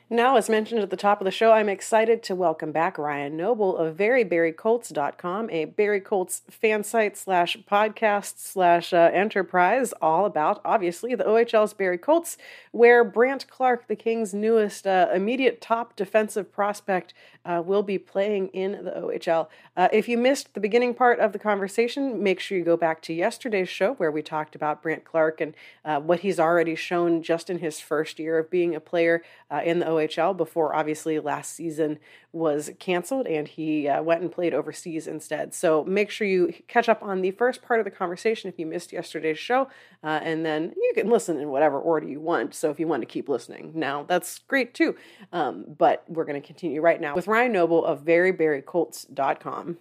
Now, 0.10 0.36
as 0.36 0.50
mentioned 0.50 0.82
at 0.82 0.90
the 0.90 0.98
top 0.98 1.22
of 1.22 1.26
the 1.26 1.32
show, 1.32 1.54
I'm 1.54 1.70
excited 1.70 2.22
to 2.24 2.36
welcome 2.36 2.74
back 2.74 2.98
Ryan 2.98 3.38
Noble 3.38 3.78
of 3.78 3.96
VeryBerryColts.com, 3.96 5.50
a 5.50 5.66
Barrie 5.66 6.02
Colts 6.02 6.42
fan 6.50 6.84
site 6.84 7.16
slash 7.16 7.58
podcast 7.70 8.34
slash 8.38 8.94
uh, 8.94 9.10
enterprise, 9.14 9.94
all 10.02 10.26
about, 10.26 10.60
obviously, 10.66 11.16
the 11.16 11.24
OHL's 11.24 11.74
Barrie 11.74 11.98
Colts, 11.98 12.38
where 12.72 13.06
Brandt 13.06 13.50
Clarke, 13.50 13.88
the 13.88 13.96
Kings' 13.96 14.34
newest 14.34 14.86
uh, 14.86 15.08
immediate 15.14 15.62
top 15.62 15.96
defensive 15.96 16.52
prospect, 16.52 17.14
uh, 17.46 17.62
will 17.66 17.84
be 17.84 17.98
playing 17.98 18.48
in 18.50 18.86
the 18.86 18.92
OHL. 18.92 19.48
Uh, 19.76 19.90
if 19.92 20.08
you 20.08 20.18
missed 20.18 20.54
the 20.54 20.60
beginning 20.60 20.94
part 20.94 21.20
of 21.20 21.34
the 21.34 21.40
conversation, 21.40 22.22
make 22.22 22.40
sure 22.40 22.58
you 22.58 22.64
go 22.64 22.78
back 22.78 23.02
to 23.02 23.14
yesterday's 23.14 23.70
show 23.70 23.94
where 23.96 24.12
we 24.12 24.22
talked 24.22 24.56
about 24.56 24.82
Brandt 24.82 25.04
Clarke 25.04 25.42
and 25.42 25.54
uh, 25.84 26.00
what 26.00 26.22
he's 26.22 26.40
already 26.40 26.76
shown 26.76 27.22
just 27.22 27.50
in 27.50 27.60
his 27.60 27.80
first 27.80 28.20
year 28.20 28.40
of 28.40 28.50
being 28.50 28.76
a 28.76 28.80
player 28.80 29.24
uh, 29.52 29.62
in 29.64 29.80
the 29.80 29.86
OHL 29.86 30.36
before 30.36 30.76
obviously 30.76 31.20
last 31.20 31.54
season 31.54 32.00
was 32.34 32.72
canceled 32.80 33.28
and 33.28 33.48
he 33.48 33.88
uh, 33.88 34.02
went 34.02 34.22
and 34.22 34.32
played 34.32 34.56
overseas 34.56 35.08
instead. 35.08 35.54
So 35.54 35.84
make 35.84 36.10
sure 36.10 36.28
you 36.28 36.52
catch 36.68 36.90
up 36.90 37.04
on 37.04 37.22
the 37.22 37.32
first 37.32 37.62
part 37.62 37.80
of 37.80 37.86
the 37.86 37.92
conversation 37.92 38.50
if 38.50 38.58
you 38.58 38.66
missed 38.66 38.92
yesterday's 38.92 39.38
show, 39.38 39.70
uh, 40.04 40.20
and 40.24 40.44
then 40.44 40.74
you 40.76 40.92
can 40.96 41.10
listen 41.10 41.40
in 41.40 41.50
whatever 41.50 41.80
order 41.80 42.08
you 42.08 42.20
want. 42.20 42.56
So 42.56 42.72
if 42.72 42.80
you 42.80 42.88
want 42.88 43.04
to 43.04 43.06
keep 43.06 43.30
listening 43.30 43.72
now, 43.76 44.04
that's 44.04 44.40
great 44.40 44.74
too. 44.74 44.96
Um, 45.32 45.66
but 45.78 46.04
we're 46.08 46.26
going 46.26 46.42
to 46.42 46.46
continue 46.46 46.82
right 46.82 47.00
now 47.00 47.16
with 47.16 47.28
Ryan 47.28 47.52
Noble 47.52 47.86
of 47.86 48.04
VeryBerryColts.com 48.04 49.78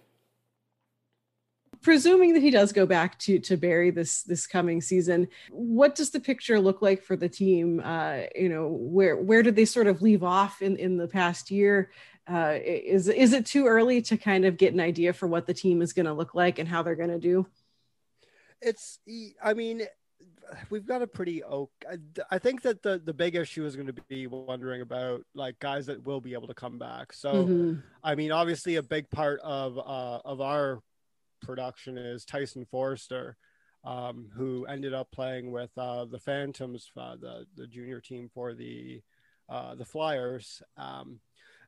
presuming 1.83 2.33
that 2.33 2.41
he 2.41 2.49
does 2.49 2.71
go 2.71 2.85
back 2.85 3.19
to 3.19 3.37
to 3.37 3.57
Barrie 3.57 3.91
this 3.91 4.23
this 4.23 4.47
coming 4.47 4.81
season, 4.81 5.27
what 5.51 5.93
does 5.95 6.09
the 6.09 6.19
picture 6.19 6.59
look 6.59 6.81
like 6.81 7.03
for 7.03 7.15
the 7.15 7.29
team? 7.29 7.81
Uh, 7.83 8.21
you 8.35 8.49
know, 8.49 8.69
where 8.69 9.17
where 9.17 9.43
did 9.43 9.55
they 9.55 9.65
sort 9.65 9.87
of 9.87 10.01
leave 10.01 10.23
off 10.23 10.61
in 10.61 10.77
in 10.77 10.97
the 10.97 11.07
past 11.07 11.51
year? 11.51 11.91
Uh, 12.29 12.57
is 12.63 13.09
is 13.09 13.33
it 13.33 13.45
too 13.45 13.67
early 13.67 14.01
to 14.01 14.17
kind 14.17 14.45
of 14.45 14.57
get 14.57 14.73
an 14.73 14.79
idea 14.79 15.11
for 15.11 15.27
what 15.27 15.45
the 15.45 15.53
team 15.53 15.81
is 15.81 15.91
going 15.93 16.05
to 16.05 16.13
look 16.13 16.33
like 16.33 16.57
and 16.57 16.69
how 16.69 16.81
they're 16.81 16.95
going 16.95 17.09
to 17.09 17.19
do? 17.19 17.45
it's 18.63 18.99
I 19.43 19.53
mean 19.53 19.83
we've 20.69 20.85
got 20.85 21.01
a 21.01 21.07
pretty 21.07 21.43
oak. 21.43 21.71
I 22.29 22.37
think 22.37 22.61
that 22.63 22.81
the 22.81 23.01
the 23.03 23.13
big 23.13 23.35
issue 23.35 23.65
is 23.65 23.75
going 23.75 23.87
to 23.87 23.95
be 24.07 24.27
wondering 24.27 24.81
about 24.81 25.23
like 25.35 25.59
guys 25.59 25.85
that 25.87 26.05
will 26.05 26.21
be 26.21 26.33
able 26.33 26.47
to 26.47 26.53
come 26.53 26.77
back. 26.77 27.13
So, 27.13 27.33
mm-hmm. 27.33 27.79
I 28.03 28.15
mean, 28.15 28.31
obviously, 28.31 28.75
a 28.75 28.83
big 28.83 29.09
part 29.09 29.39
of 29.41 29.77
uh, 29.77 30.19
of 30.25 30.41
our 30.41 30.81
production 31.41 31.97
is 31.97 32.25
Tyson 32.25 32.65
Foerster, 32.65 33.37
um, 33.83 34.29
who 34.35 34.65
ended 34.65 34.93
up 34.93 35.11
playing 35.11 35.51
with 35.51 35.71
uh, 35.77 36.05
the 36.05 36.19
Phantoms, 36.19 36.89
uh, 36.97 37.15
the 37.15 37.45
the 37.55 37.67
junior 37.67 37.99
team 37.99 38.29
for 38.33 38.53
the 38.53 39.01
uh, 39.49 39.75
the 39.75 39.85
Flyers. 39.85 40.61
Um, 40.77 41.19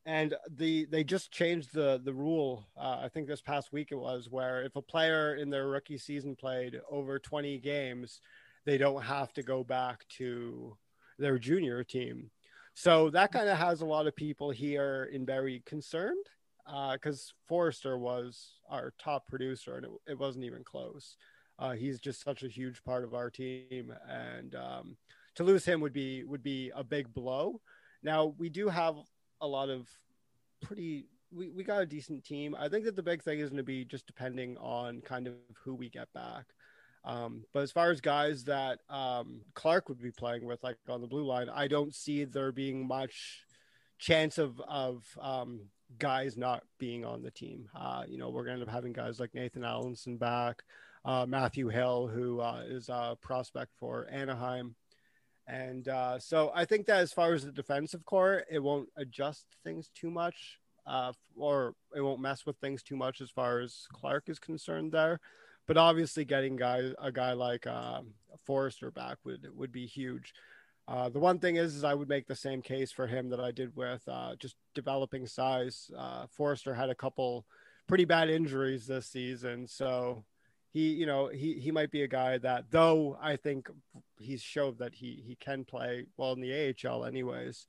and 0.06 0.36
the 0.58 0.86
they 0.86 1.04
just 1.04 1.32
changed 1.32 1.74
the 1.74 2.00
the 2.04 2.14
rule. 2.14 2.68
Uh, 2.78 3.00
I 3.04 3.10
think 3.10 3.28
this 3.28 3.42
past 3.42 3.72
week 3.72 3.90
it 3.92 3.96
was 3.96 4.30
where 4.30 4.64
if 4.64 4.76
a 4.76 4.82
player 4.82 5.36
in 5.36 5.50
their 5.50 5.68
rookie 5.68 5.98
season 5.98 6.36
played 6.36 6.80
over 6.90 7.18
20 7.18 7.58
games, 7.60 8.20
they 8.66 8.78
don't 8.78 9.02
have 9.02 9.34
to 9.34 9.44
go 9.44 9.64
back 9.64 10.08
to 10.18 10.78
their 11.18 11.40
junior 11.40 11.84
team. 11.84 12.30
So 12.74 13.10
that 13.12 13.32
kind 13.32 13.48
of 13.48 13.58
has 13.58 13.82
a 13.82 13.86
lot 13.86 14.06
of 14.06 14.16
people 14.16 14.52
here 14.52 15.10
in 15.12 15.26
Barrie 15.26 15.64
concerned 15.66 16.26
because 16.66 17.34
uh, 17.34 17.48
Foerster 17.48 17.98
was 17.98 18.56
our 18.70 18.94
top 19.00 19.28
producer 19.28 19.78
and 19.78 19.86
it, 19.86 19.92
it 20.12 20.20
wasn't 20.20 20.46
even 20.46 20.64
close. 20.64 21.16
Uh, 21.58 21.72
he's 21.72 22.00
just 22.00 22.24
such 22.24 22.44
a 22.44 22.50
huge 22.50 22.84
part 22.84 23.06
of 23.06 23.14
our 23.14 23.30
team, 23.30 23.94
and 24.10 24.56
um, 24.56 24.98
to 25.36 25.44
lose 25.44 25.64
him 25.64 25.80
would 25.80 25.94
be 25.94 26.24
would 26.26 26.44
be 26.44 26.72
a 26.76 26.84
big 26.84 27.14
blow. 27.14 27.62
Now 28.04 28.36
we 28.38 28.50
do 28.50 28.68
have 28.68 28.96
a 29.42 29.48
lot 29.48 29.70
of 29.70 29.88
pretty. 30.62 31.08
We, 31.32 31.50
we 31.50 31.64
got 31.64 31.82
a 31.82 31.86
decent 31.86 32.24
team. 32.24 32.56
I 32.58 32.70
think 32.70 32.86
that 32.86 32.96
the 32.96 33.04
big 33.04 33.22
thing 33.22 33.40
is 33.40 33.50
going 33.50 33.58
to 33.58 33.64
be 33.64 33.84
just 33.84 34.08
depending 34.08 34.58
on 34.58 35.02
kind 35.02 35.28
of 35.28 35.34
who 35.64 35.76
we 35.76 35.90
get 35.90 36.12
back. 36.14 36.46
Um, 37.04 37.44
but 37.54 37.62
as 37.62 37.72
far 37.72 37.92
as 37.92 38.00
guys 38.02 38.46
that 38.46 38.80
um, 38.90 39.42
Clarke 39.54 39.90
would 39.90 40.02
be 40.02 40.12
playing 40.12 40.46
with, 40.46 40.64
like 40.64 40.78
on 40.90 41.02
the 41.02 41.08
blue 41.08 41.26
line, 41.26 41.50
I 41.50 41.68
don't 41.68 41.94
see 41.94 42.24
there 42.24 42.52
being 42.52 42.88
much 42.88 43.44
chance 43.98 44.38
of 44.38 44.60
of 44.68 45.04
um, 45.22 45.62
guys 46.00 46.38
not 46.38 46.64
being 46.80 47.06
on 47.06 47.22
the 47.22 47.32
team. 47.32 47.70
Uh, 47.76 48.04
you 48.08 48.18
know, 48.18 48.30
we're 48.30 48.46
going 48.46 48.58
to 48.58 48.62
end 48.62 48.70
up 48.70 48.74
having 48.74 48.94
guys 48.94 49.20
like 49.20 49.34
Nathan 49.34 49.64
Allensen 49.64 50.18
back, 50.18 50.64
uh, 51.04 51.26
Matthew 51.28 51.70
Hill, 51.70 52.08
who 52.08 52.40
uh, 52.42 52.64
is 52.68 52.90
a 52.90 53.18
prospect 53.22 53.72
for 53.80 54.08
Anaheim. 54.12 54.76
And 55.48 55.88
uh, 55.88 56.20
so 56.20 56.52
I 56.56 56.66
think 56.66 56.88
that 56.88 56.98
as 56.98 57.14
far 57.14 57.34
as 57.34 57.46
the 57.46 57.52
defensive 57.52 58.04
corps, 58.06 58.44
it 58.50 58.60
won't 58.60 58.90
adjust 58.98 59.46
things 59.64 59.90
too 59.94 60.10
much, 60.10 60.60
uh, 60.88 61.14
or 61.36 61.76
it 61.96 62.02
won't 62.02 62.22
mess 62.22 62.46
with 62.46 62.58
things 62.58 62.82
too 62.82 62.96
much 62.96 63.22
as 63.22 63.30
far 63.30 63.60
as 63.60 63.86
Clarke 63.92 64.30
is 64.30 64.40
concerned 64.40 64.92
there 64.92 65.20
but 65.68 65.78
obviously 65.78 66.26
getting 66.26 66.56
guy 66.56 66.92
a 67.02 67.12
guy 67.12 67.34
like 67.34 67.66
uh, 67.68 68.02
Foerster 68.46 68.92
back 68.92 69.18
would 69.24 69.48
would 69.56 69.72
be 69.72 69.86
huge. 69.86 70.34
Uh, 70.88 71.10
the 71.10 71.20
one 71.20 71.40
thing 71.40 71.56
is, 71.56 71.76
is 71.76 71.84
I 71.84 71.96
would 71.96 72.10
make 72.10 72.28
the 72.28 72.36
same 72.36 72.62
case 72.62 72.92
for 72.92 73.08
him 73.08 73.30
that 73.30 73.40
I 73.40 73.52
did 73.52 73.76
with 73.76 74.04
uh, 74.08 74.36
just 74.38 74.56
developing 74.76 75.26
size. 75.26 75.90
Uh, 75.98 76.28
Foerster 76.30 76.76
had 76.76 76.92
a 76.92 76.96
couple 76.96 77.48
pretty 77.88 78.06
bad 78.06 78.30
injuries 78.30 78.86
this 78.86 79.08
season, 79.08 79.68
so 79.68 80.24
he, 80.76 80.90
you 80.90 81.06
know, 81.06 81.28
he 81.30 81.54
he 81.54 81.72
might 81.72 81.90
be 81.90 82.02
a 82.02 82.08
guy 82.08 82.38
that, 82.40 82.66
though 82.70 83.18
I 83.22 83.38
think 83.38 83.70
he's 84.20 84.42
showed 84.42 84.78
that 84.80 84.94
he 84.94 85.24
he 85.26 85.36
can 85.36 85.64
play 85.64 86.06
well 86.18 86.34
in 86.34 86.42
the 86.42 86.76
AHL, 86.86 87.06
anyways. 87.06 87.66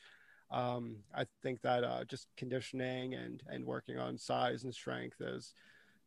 Um, 0.51 0.97
I 1.15 1.25
think 1.41 1.63
that 1.63 1.85
uh, 1.85 2.03
just 2.03 2.27
conditioning 2.37 3.15
and 3.15 3.45
and 3.47 3.65
working 3.65 3.97
on 3.97 4.19
size 4.19 4.65
and 4.65 4.75
strength 4.75 5.21
is 5.21 5.55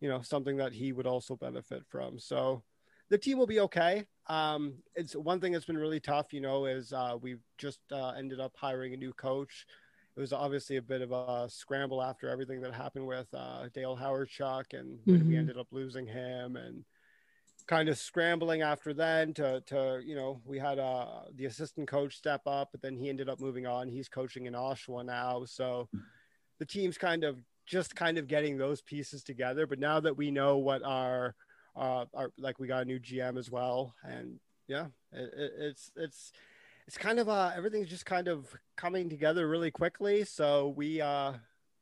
you 0.02 0.10
know 0.10 0.22
something 0.22 0.58
that 0.58 0.74
he 0.74 0.92
would 0.92 1.08
also 1.08 1.38
benefit 1.38 1.84
from. 1.88 2.20
So 2.20 2.64
the 3.08 3.18
team 3.18 3.38
will 3.38 3.48
be 3.48 3.62
okay. 3.62 4.06
Um, 4.28 4.74
it's 4.94 5.16
one 5.16 5.40
thing 5.40 5.54
that's 5.54 5.64
been 5.64 5.78
really 5.78 6.02
tough, 6.02 6.34
you 6.34 6.42
know, 6.42 6.66
is 6.66 6.92
uh, 6.92 7.16
we've 7.22 7.46
just 7.58 7.80
uh, 7.94 8.10
ended 8.10 8.42
up 8.42 8.52
hiring 8.58 8.94
a 8.94 8.98
new 8.98 9.14
coach. 9.14 9.66
It 10.18 10.20
was 10.20 10.34
obviously 10.34 10.76
a 10.76 10.82
bit 10.82 11.02
of 11.02 11.14
a 11.14 11.48
scramble 11.50 12.04
after 12.04 12.28
everything 12.28 12.60
that 12.60 12.74
happened 12.74 13.08
with 13.08 13.28
uh, 13.34 13.70
Dale 13.74 13.96
Hawerchuk, 13.96 14.78
and 14.78 15.00
mm-hmm. 15.08 15.30
we 15.30 15.38
ended 15.38 15.58
up 15.58 15.68
losing 15.72 16.06
him, 16.06 16.58
and 16.58 16.84
kind 17.70 17.88
of 17.88 18.00
scrambling 18.00 18.64
after 18.64 18.96
then 18.96 19.32
to 19.32 19.62
to 19.68 20.02
you 20.04 20.16
know 20.16 20.42
we 20.44 20.58
had 20.58 20.80
uh, 20.80 21.22
the 21.36 21.46
assistant 21.46 21.88
coach 21.88 22.18
step 22.18 22.42
up, 22.48 22.70
but 22.72 22.82
then 22.82 22.96
he 22.96 23.10
ended 23.10 23.30
up 23.30 23.40
moving 23.40 23.68
on. 23.68 23.88
He's 23.88 24.10
coaching 24.10 24.48
in 24.48 24.54
Oshawa 24.54 25.06
now, 25.06 25.44
so 25.46 25.88
the 26.58 26.66
team's 26.66 26.98
kind 26.98 27.24
of 27.24 27.38
just 27.68 27.96
kind 27.96 28.18
of 28.18 28.28
getting 28.28 28.58
those 28.58 28.82
pieces 28.82 29.24
together. 29.24 29.68
But 29.68 29.78
now 29.78 30.00
that 30.00 30.18
we 30.18 30.32
know 30.32 30.58
what 30.58 30.82
our, 30.82 31.36
uh, 31.76 32.06
our 32.16 32.32
like 32.40 32.58
we 32.58 32.68
got 32.68 32.82
a 32.82 32.86
new 32.86 33.00
GM 33.00 33.38
as 33.38 33.52
well, 33.52 33.94
and 34.04 34.40
yeah, 34.68 34.88
it, 35.14 35.32
it, 35.38 35.52
it's 35.60 35.92
it's 35.96 36.32
it's 36.88 36.98
kind 36.98 37.20
of 37.20 37.30
uh 37.30 37.52
everything's 37.56 37.90
just 37.90 38.06
kind 38.08 38.28
of 38.28 38.48
coming 38.78 39.10
together 39.10 39.48
really 39.48 39.70
quickly. 39.70 40.24
So 40.24 40.74
we 40.76 41.02
uh 41.02 41.34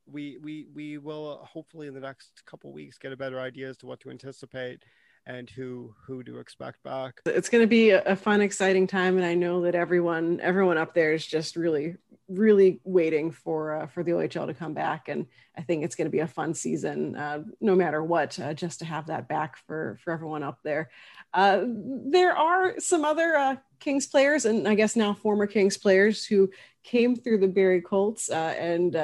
we 0.06 0.38
we 0.44 0.68
we 0.76 0.98
will 0.98 1.48
hopefully 1.50 1.88
in 1.88 1.94
the 1.94 2.02
next 2.02 2.44
couple 2.46 2.74
weeks 2.74 2.98
get 2.98 3.14
a 3.14 3.18
better 3.18 3.40
idea 3.40 3.70
as 3.70 3.78
to 3.78 3.86
what 3.86 4.02
to 4.02 4.10
anticipate 4.10 4.84
and 5.28 5.50
who 5.50 5.94
who 6.06 6.24
to 6.24 6.40
expect 6.40 6.82
back. 6.84 7.22
It's 7.26 7.50
going 7.50 7.64
to 7.64 7.68
be 7.68 7.92
a 7.92 8.16
fun, 8.16 8.42
exciting 8.42 8.88
time, 8.88 9.18
and 9.18 9.26
I 9.26 9.36
know 9.36 9.62
that 9.62 9.76
everyone 9.76 10.40
everyone 10.42 10.78
up 10.78 10.94
there 10.94 11.14
is 11.14 11.26
just 11.26 11.56
really 11.56 11.96
really 12.30 12.82
waiting 12.84 13.32
for 13.32 13.74
uh, 13.74 13.88
for 13.88 14.04
the 14.04 14.12
OHL 14.12 14.48
to 14.48 14.54
come 14.54 14.74
back, 14.74 15.10
and 15.10 15.28
I 15.58 15.62
think 15.62 15.84
it's 15.84 15.96
going 15.96 16.08
to 16.08 16.12
be 16.12 16.20
a 16.20 16.28
fun 16.28 16.54
season, 16.54 17.16
uh, 17.16 17.44
no 17.62 17.76
matter 17.76 18.04
what, 18.04 18.40
uh, 18.40 18.54
just 18.54 18.80
to 18.80 18.86
have 18.86 19.08
that 19.08 19.28
back 19.28 19.58
for 19.68 20.00
for 20.04 20.12
everyone 20.12 20.44
up 20.44 20.60
there. 20.64 20.90
Uh, 21.34 21.64
there 21.66 22.36
are 22.36 22.80
some 22.80 23.04
other 23.04 23.36
uh, 23.36 23.56
Kings 23.80 24.08
players, 24.08 24.46
and 24.46 24.68
I 24.68 24.76
guess 24.76 24.96
now 24.96 25.14
former 25.14 25.46
Kings 25.46 25.78
players 25.78 26.26
who 26.26 26.50
came 26.84 27.18
through 27.18 27.40
the 27.40 27.48
Barrie 27.48 27.82
Colts 27.82 28.30
and 28.30 28.96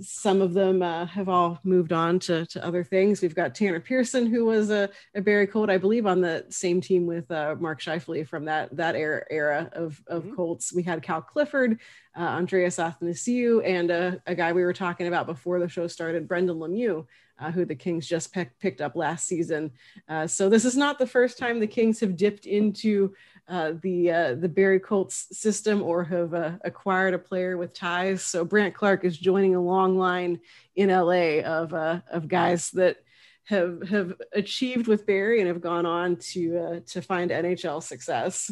some 0.00 0.42
of 0.42 0.54
them 0.54 0.82
uh, 0.82 1.06
have 1.06 1.28
all 1.28 1.58
moved 1.64 1.92
on 1.92 2.18
to, 2.18 2.46
to 2.46 2.64
other 2.64 2.82
things. 2.82 3.22
We've 3.22 3.34
got 3.34 3.54
Tanner 3.54 3.80
Pearson, 3.80 4.26
who 4.26 4.44
was 4.44 4.70
a, 4.70 4.88
a 5.14 5.20
Barrie 5.20 5.46
Colt, 5.46 5.70
I 5.70 5.78
believe, 5.78 6.06
on 6.06 6.20
the 6.20 6.44
same 6.48 6.80
team 6.80 7.06
with 7.06 7.30
uh, 7.30 7.54
Mark 7.58 7.80
Scheifele 7.80 8.26
from 8.26 8.44
that 8.46 8.76
that 8.76 8.96
era, 8.96 9.24
era 9.30 9.70
of, 9.72 10.02
of 10.06 10.24
mm-hmm. 10.24 10.34
Colts. 10.34 10.72
We 10.72 10.82
had 10.82 11.02
Kyle 11.02 11.22
Clifford, 11.22 11.78
uh, 12.16 12.20
Andreas 12.20 12.76
Athanasiou, 12.76 13.64
and 13.64 13.90
a, 13.90 14.22
a, 14.26 14.34
guy 14.34 14.52
we 14.52 14.64
were 14.64 14.72
talking 14.72 15.06
about 15.06 15.26
before 15.26 15.60
the 15.60 15.68
show 15.68 15.86
started, 15.86 16.28
Brendan 16.28 16.58
Lemieux, 16.58 17.06
uh, 17.38 17.50
who 17.50 17.64
the 17.64 17.74
Kings 17.74 18.06
just 18.06 18.32
pe- 18.32 18.50
picked 18.60 18.80
up 18.80 18.96
last 18.96 19.26
season. 19.26 19.70
Uh, 20.08 20.26
so 20.26 20.48
this 20.48 20.64
is 20.64 20.76
not 20.76 20.98
the 20.98 21.06
first 21.06 21.38
time 21.38 21.60
the 21.60 21.66
Kings 21.66 22.00
have 22.00 22.16
dipped 22.16 22.46
into 22.46 23.14
uh, 23.48 23.72
the 23.82 24.10
uh, 24.10 24.34
the 24.34 24.48
Barrie 24.48 24.80
Colts 24.80 25.26
system 25.32 25.82
or 25.82 26.02
have 26.04 26.32
uh, 26.32 26.52
acquired 26.64 27.14
a 27.14 27.18
player 27.18 27.56
with 27.56 27.74
ties. 27.74 28.22
So 28.22 28.44
Brandt 28.44 28.74
Clarke 28.74 29.04
is 29.04 29.18
joining 29.18 29.54
a 29.54 29.60
long 29.60 29.98
line 29.98 30.40
in 30.76 30.88
LA 30.88 31.40
of 31.40 31.74
uh, 31.74 32.00
of 32.10 32.28
guys 32.28 32.70
that 32.70 32.98
have 33.44 33.86
have 33.88 34.14
achieved 34.32 34.86
with 34.86 35.06
Barrie 35.06 35.40
and 35.40 35.48
have 35.48 35.60
gone 35.60 35.84
on 35.84 36.16
to 36.16 36.58
uh, 36.58 36.80
to 36.86 37.02
find 37.02 37.30
NHL 37.30 37.82
success. 37.82 38.50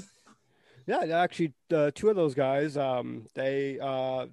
Yeah, 0.87 1.05
actually, 1.15 1.55
two 1.95 2.11
of 2.11 2.17
those 2.17 2.35
guys, 2.35 2.77
um, 2.77 3.27
they 3.35 3.79
uh 3.81 4.27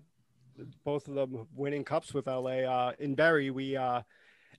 both 0.83 1.07
of 1.07 1.13
them 1.15 1.47
winning 1.55 1.85
cups 1.85 2.13
with 2.13 2.27
LA. 2.27 2.63
Uh 2.63 2.91
in 2.99 3.15
Barrie, 3.15 3.49
we 3.49 3.77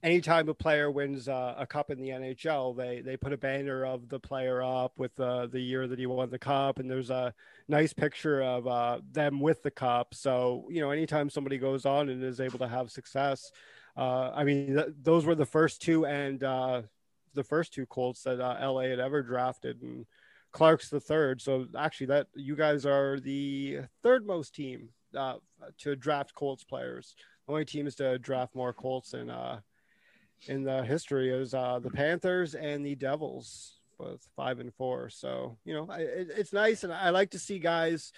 anytime 0.03 0.49
a 0.49 0.53
player 0.53 0.89
wins 0.89 1.27
uh, 1.27 1.55
a 1.57 1.65
cup 1.65 1.89
in 1.89 1.99
the 1.99 2.09
NHL, 2.09 2.75
they 2.75 3.01
they 3.01 3.17
put 3.17 3.33
a 3.33 3.37
banner 3.37 3.85
of 3.85 4.09
the 4.09 4.19
player 4.19 4.61
up 4.63 4.97
with 4.97 5.17
uh, 5.19 5.47
the 5.47 5.59
year 5.59 5.87
that 5.87 5.99
he 5.99 6.05
won 6.05 6.29
the 6.29 6.39
cup, 6.39 6.79
and 6.79 6.89
there's 6.89 7.09
a 7.09 7.33
nice 7.67 7.93
picture 7.93 8.41
of 8.41 8.67
uh, 8.67 8.99
them 9.11 9.39
with 9.39 9.63
the 9.63 9.71
cup. 9.71 10.13
So 10.13 10.67
you 10.69 10.81
know, 10.81 10.91
anytime 10.91 11.29
somebody 11.29 11.57
goes 11.57 11.85
on 11.85 12.09
and 12.09 12.23
is 12.23 12.39
able 12.39 12.59
to 12.59 12.67
have 12.67 12.91
success, 12.91 13.51
uh, 13.95 14.31
I 14.33 14.43
mean, 14.43 14.75
th- 14.75 14.93
those 15.01 15.25
were 15.25 15.35
the 15.35 15.45
first 15.45 15.81
two 15.81 16.05
and 16.05 16.43
uh, 16.43 16.81
the 17.33 17.43
first 17.43 17.73
two 17.73 17.85
Colts 17.85 18.23
that 18.23 18.39
uh, 18.39 18.71
LA 18.71 18.83
had 18.83 18.99
ever 18.99 19.21
drafted, 19.21 19.81
and 19.81 20.05
Clarke's 20.51 20.89
the 20.89 20.99
third. 20.99 21.41
So 21.41 21.67
actually, 21.77 22.07
that 22.07 22.27
you 22.35 22.55
guys 22.55 22.85
are 22.85 23.19
the 23.19 23.81
third 24.03 24.25
most 24.25 24.55
team 24.55 24.89
to 25.13 25.95
draft 25.95 26.33
Colts 26.33 26.63
players. 26.63 27.15
The 27.45 27.53
only 27.53 27.65
team 27.65 27.85
is 27.85 27.95
to 27.95 28.17
draft 28.17 28.55
more 28.55 28.71
Colts 28.71 29.13
and 29.13 29.29
in 30.47 30.63
the 30.63 30.83
history 30.83 31.29
is 31.29 31.53
uh, 31.53 31.79
the 31.79 31.89
Panthers 31.89 32.55
and 32.55 32.85
the 32.85 32.95
Devils, 32.95 33.79
both 33.97 34.27
five 34.35 34.59
and 34.59 34.73
four. 34.73 35.09
So 35.09 35.57
you 35.65 35.73
know, 35.73 35.87
I, 35.89 35.99
it, 35.99 36.27
it's 36.35 36.53
nice, 36.53 36.83
and 36.83 36.93
I 36.93 37.09
like 37.09 37.31
to 37.31 37.39
see 37.39 37.59
guys 37.59 38.11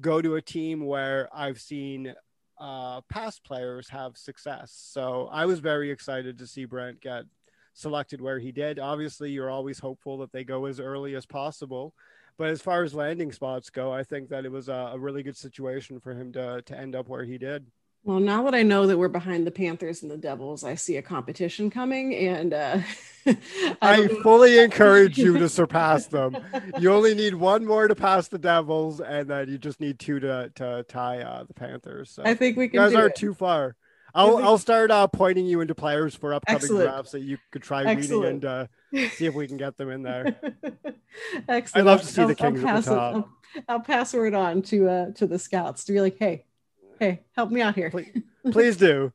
go 0.00 0.22
to 0.22 0.36
a 0.36 0.42
team 0.42 0.84
where 0.86 1.28
I've 1.32 1.60
seen 1.60 2.14
uh, 2.58 3.00
past 3.02 3.44
players 3.44 3.88
have 3.88 4.16
success. 4.16 4.72
So 4.72 5.28
I 5.32 5.46
was 5.46 5.60
very 5.60 5.90
excited 5.90 6.38
to 6.38 6.46
see 6.46 6.64
Brent 6.64 7.00
get 7.00 7.24
selected 7.72 8.20
where 8.20 8.38
he 8.38 8.52
did. 8.52 8.78
Obviously, 8.78 9.30
you're 9.30 9.50
always 9.50 9.78
hopeful 9.78 10.18
that 10.18 10.32
they 10.32 10.44
go 10.44 10.66
as 10.66 10.80
early 10.80 11.14
as 11.14 11.26
possible. 11.26 11.94
But 12.36 12.50
as 12.50 12.62
far 12.62 12.82
as 12.84 12.94
landing 12.94 13.32
spots 13.32 13.68
go, 13.68 13.92
I 13.92 14.02
think 14.02 14.30
that 14.30 14.46
it 14.46 14.52
was 14.52 14.68
a, 14.68 14.92
a 14.94 14.98
really 14.98 15.22
good 15.22 15.36
situation 15.36 16.00
for 16.00 16.14
him 16.14 16.32
to 16.32 16.62
to 16.62 16.78
end 16.78 16.94
up 16.94 17.08
where 17.08 17.24
he 17.24 17.38
did. 17.38 17.66
Well, 18.02 18.18
now 18.18 18.44
that 18.44 18.54
I 18.54 18.62
know 18.62 18.86
that 18.86 18.96
we're 18.96 19.08
behind 19.08 19.46
the 19.46 19.50
Panthers 19.50 20.02
and 20.02 20.10
the 20.10 20.16
Devils, 20.16 20.64
I 20.64 20.74
see 20.74 20.96
a 20.96 21.02
competition 21.02 21.68
coming, 21.68 22.14
and 22.14 22.54
uh, 22.54 22.78
I, 23.26 23.36
I 23.82 24.08
fully 24.22 24.58
encourage 24.58 25.18
you 25.18 25.36
to 25.38 25.48
surpass 25.50 26.06
them. 26.06 26.36
You 26.78 26.92
only 26.92 27.14
need 27.14 27.34
one 27.34 27.66
more 27.66 27.88
to 27.88 27.94
pass 27.94 28.28
the 28.28 28.38
Devils, 28.38 29.00
and 29.00 29.28
then 29.28 29.48
you 29.50 29.58
just 29.58 29.80
need 29.80 29.98
two 29.98 30.18
to 30.20 30.50
to 30.54 30.84
tie 30.88 31.20
uh, 31.22 31.44
the 31.44 31.52
Panthers. 31.52 32.10
So 32.10 32.22
I 32.24 32.34
think 32.34 32.56
we 32.56 32.68
can. 32.68 32.80
You 32.80 32.86
guys 32.88 32.94
aren't 32.96 33.16
too 33.16 33.34
far. 33.34 33.76
I'll 34.14 34.38
I'll 34.38 34.58
start 34.58 34.90
uh, 34.90 35.06
pointing 35.06 35.44
you 35.46 35.60
into 35.60 35.74
players 35.74 36.14
for 36.14 36.32
upcoming 36.32 36.62
Excellent. 36.62 36.90
drafts 36.90 37.10
that 37.12 37.20
you 37.20 37.36
could 37.52 37.62
try 37.62 37.84
Excellent. 37.84 38.10
reading 38.10 38.24
and 38.24 38.44
uh, 38.44 38.66
see 39.10 39.26
if 39.26 39.34
we 39.34 39.46
can 39.46 39.58
get 39.58 39.76
them 39.76 39.90
in 39.90 40.02
there. 40.02 40.36
Excellent. 41.48 41.74
I'd 41.74 41.84
love 41.84 42.00
to 42.00 42.06
see 42.06 42.22
I'll, 42.22 42.28
the 42.28 42.34
Kings 42.34 42.64
I'll 42.64 42.78
at 42.78 42.82
the 42.82 42.82
pass 42.82 42.86
it- 42.86 42.90
top. 42.90 43.14
I'll, 43.14 43.28
I'll 43.68 43.80
pass 43.80 44.14
word 44.14 44.34
on 44.34 44.62
to 44.62 44.88
uh, 44.88 45.10
to 45.12 45.26
the 45.26 45.38
scouts 45.38 45.84
to 45.84 45.92
be 45.92 46.00
like, 46.00 46.16
hey, 46.18 46.46
hey, 47.00 47.20
help 47.32 47.50
me 47.50 47.60
out 47.60 47.74
here. 47.74 47.90
Please, 47.90 48.22
please 48.52 48.76
do, 48.76 49.12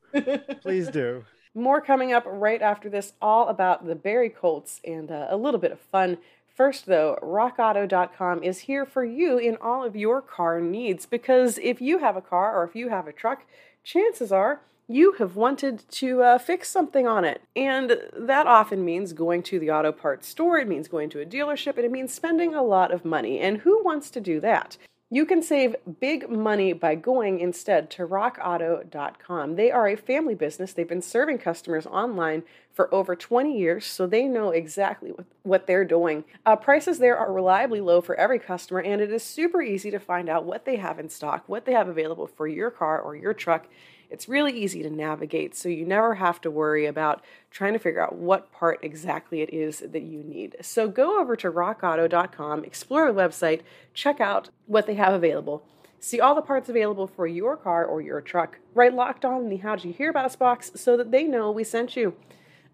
please 0.60 0.88
do. 0.88 1.24
More 1.54 1.80
coming 1.80 2.12
up 2.12 2.24
right 2.26 2.60
after 2.60 2.90
this, 2.90 3.14
all 3.22 3.48
about 3.48 3.86
the 3.86 3.94
Barrie 3.94 4.28
Colts 4.28 4.82
and 4.84 5.10
uh, 5.10 5.28
a 5.30 5.38
little 5.38 5.58
bit 5.58 5.72
of 5.72 5.80
fun. 5.80 6.18
First, 6.54 6.84
though, 6.84 7.18
rockauto.com 7.22 8.42
is 8.42 8.60
here 8.60 8.84
for 8.84 9.04
you 9.04 9.38
in 9.38 9.56
all 9.62 9.82
of 9.82 9.96
your 9.96 10.20
car 10.20 10.60
needs 10.60 11.06
because 11.06 11.58
if 11.58 11.80
you 11.80 11.98
have 11.98 12.16
a 12.16 12.20
car 12.20 12.54
or 12.54 12.64
if 12.64 12.76
you 12.76 12.90
have 12.90 13.06
a 13.06 13.12
truck, 13.12 13.46
chances 13.82 14.32
are 14.32 14.60
you 14.88 15.12
have 15.12 15.34
wanted 15.34 15.82
to 15.90 16.22
uh, 16.22 16.38
fix 16.38 16.68
something 16.68 17.06
on 17.06 17.24
it. 17.24 17.42
And 17.54 17.98
that 18.16 18.46
often 18.46 18.84
means 18.84 19.12
going 19.12 19.42
to 19.44 19.58
the 19.58 19.70
auto 19.70 19.92
parts 19.92 20.28
store, 20.28 20.58
it 20.58 20.68
means 20.68 20.88
going 20.88 21.10
to 21.10 21.20
a 21.20 21.26
dealership, 21.26 21.76
and 21.76 21.84
it 21.84 21.90
means 21.90 22.14
spending 22.14 22.54
a 22.54 22.62
lot 22.62 22.92
of 22.92 23.04
money. 23.04 23.40
And 23.40 23.58
who 23.58 23.82
wants 23.82 24.10
to 24.10 24.20
do 24.20 24.40
that? 24.40 24.76
You 25.08 25.24
can 25.24 25.40
save 25.40 25.76
big 26.00 26.28
money 26.28 26.72
by 26.72 26.96
going 26.96 27.38
instead 27.38 27.90
to 27.90 28.06
rockauto.com. 28.08 29.54
They 29.54 29.70
are 29.70 29.86
a 29.86 29.96
family 29.96 30.34
business. 30.34 30.72
They've 30.72 30.88
been 30.88 31.00
serving 31.00 31.38
customers 31.38 31.86
online 31.86 32.42
for 32.72 32.92
over 32.92 33.14
20 33.14 33.56
years, 33.56 33.86
so 33.86 34.08
they 34.08 34.24
know 34.24 34.50
exactly 34.50 35.12
what, 35.44 35.68
they're 35.68 35.84
doing. 35.84 36.24
Uh, 36.44 36.56
prices 36.56 36.98
there 36.98 37.16
are 37.16 37.32
reliably 37.32 37.80
low 37.80 38.00
for 38.00 38.16
every 38.16 38.40
customer, 38.40 38.80
and 38.80 39.00
it 39.00 39.12
is 39.12 39.22
super 39.22 39.62
easy 39.62 39.92
to 39.92 40.00
find 40.00 40.28
out 40.28 40.44
what 40.44 40.64
they 40.64 40.74
have 40.74 40.98
in 40.98 41.08
stock, 41.08 41.44
what 41.46 41.66
they 41.66 41.72
have 41.72 41.86
available 41.86 42.26
for 42.26 42.48
your 42.48 42.72
car 42.72 43.00
or 43.00 43.14
your 43.14 43.32
truck. 43.32 43.68
It's 44.10 44.28
really 44.28 44.52
easy 44.52 44.82
to 44.82 44.90
navigate, 44.90 45.54
so 45.54 45.68
you 45.68 45.84
never 45.84 46.14
have 46.16 46.40
to 46.42 46.50
worry 46.50 46.86
about 46.86 47.22
trying 47.50 47.72
to 47.72 47.78
figure 47.78 48.02
out 48.02 48.16
what 48.16 48.52
part 48.52 48.78
exactly 48.82 49.40
it 49.40 49.52
is 49.52 49.80
that 49.80 50.02
you 50.02 50.22
need. 50.22 50.56
So 50.60 50.88
go 50.88 51.20
over 51.20 51.36
to 51.36 51.50
rockauto.com, 51.50 52.64
explore 52.64 53.12
the 53.12 53.20
website, 53.20 53.62
check 53.94 54.20
out 54.20 54.50
what 54.66 54.86
they 54.86 54.94
have 54.94 55.14
available. 55.14 55.64
See 55.98 56.20
all 56.20 56.34
the 56.34 56.42
parts 56.42 56.68
available 56.68 57.06
for 57.06 57.26
your 57.26 57.56
car 57.56 57.84
or 57.84 58.00
your 58.00 58.20
truck. 58.20 58.58
Write 58.74 58.94
locked 58.94 59.24
on 59.24 59.42
in 59.42 59.48
the 59.48 59.56
How'd 59.56 59.84
You 59.84 59.92
Hear 59.92 60.10
About 60.10 60.26
Us 60.26 60.36
box 60.36 60.70
so 60.74 60.96
that 60.96 61.10
they 61.10 61.24
know 61.24 61.50
we 61.50 61.64
sent 61.64 61.96
you. 61.96 62.14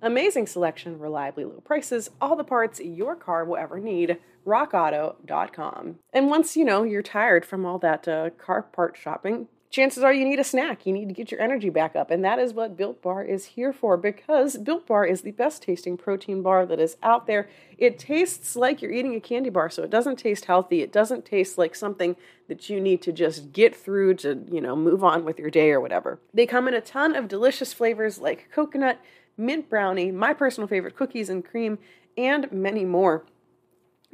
Amazing 0.03 0.49
selection, 0.49 0.99
reliably 0.99 1.45
low 1.45 1.61
prices, 1.61 2.11
all 2.21 2.35
the 2.35 2.43
parts 2.43 2.81
your 2.81 3.15
car 3.15 3.45
will 3.45 3.57
ever 3.57 3.79
need. 3.79 4.19
RockAuto.com. 4.45 5.99
And 6.12 6.29
once 6.29 6.57
you 6.57 6.65
know 6.65 6.83
you're 6.83 7.03
tired 7.03 7.47
from 7.47 7.65
all 7.65 7.79
that 7.79 8.09
uh, 8.09 8.31
car 8.31 8.62
part 8.62 8.97
shopping, 8.97 9.47
chances 9.73 10.05
are 10.05 10.12
you 10.12 10.25
need 10.25 10.38
a 10.38 10.45
snack. 10.45 10.87
You 10.87 10.93
need 10.93 11.09
to 11.09 11.14
get 11.14 11.31
your 11.31 11.41
energy 11.41 11.71
back 11.71 11.97
up. 11.97 12.11
And 12.11 12.23
that 12.25 12.38
is 12.38 12.52
what 12.52 12.76
Built 12.76 13.00
Bar 13.02 13.25
is 13.25 13.47
here 13.47 13.73
for 13.73 13.97
because 13.97 14.59
Built 14.59 14.87
Bar 14.87 15.07
is 15.07 15.23
the 15.23 15.33
best 15.33 15.62
tasting 15.62 15.97
protein 15.97 16.43
bar 16.43 16.67
that 16.67 16.79
is 16.79 16.97
out 17.02 17.26
there. 17.26 17.49
It 17.79 17.99
tastes 17.99 18.55
like 18.55 18.83
you're 18.83 18.93
eating 18.93 19.17
a 19.17 19.21
candy 19.21 19.49
bar, 19.49 19.71
so 19.71 19.83
it 19.83 19.91
doesn't 19.91 20.17
taste 20.17 20.45
healthy. 20.45 20.83
It 20.83 20.93
doesn't 20.93 21.25
taste 21.25 21.57
like 21.59 21.75
something 21.75 22.14
that 22.49 22.69
you 22.69 22.81
need 22.81 23.00
to 23.02 23.12
just 23.12 23.52
get 23.52 23.75
through 23.75 24.14
to, 24.17 24.45
you 24.50 24.61
know, 24.61 24.76
move 24.76 25.02
on 25.02 25.25
with 25.25 25.38
your 25.38 25.50
day 25.50 25.71
or 25.71 25.81
whatever. 25.81 26.21
They 26.35 26.47
come 26.47 26.69
in 26.69 26.75
a 26.75 26.83
ton 26.83 27.17
of 27.17 27.26
delicious 27.26 27.73
flavors 27.73 28.19
like 28.19 28.50
coconut, 28.52 29.00
mint 29.38 29.71
brownie, 29.71 30.12
my 30.12 30.35
personal 30.35 30.69
favorite, 30.69 30.97
cookies 30.97 31.31
and 31.31 31.43
cream, 31.43 31.79
and 32.19 32.52
many 32.52 32.85
more. 32.85 33.25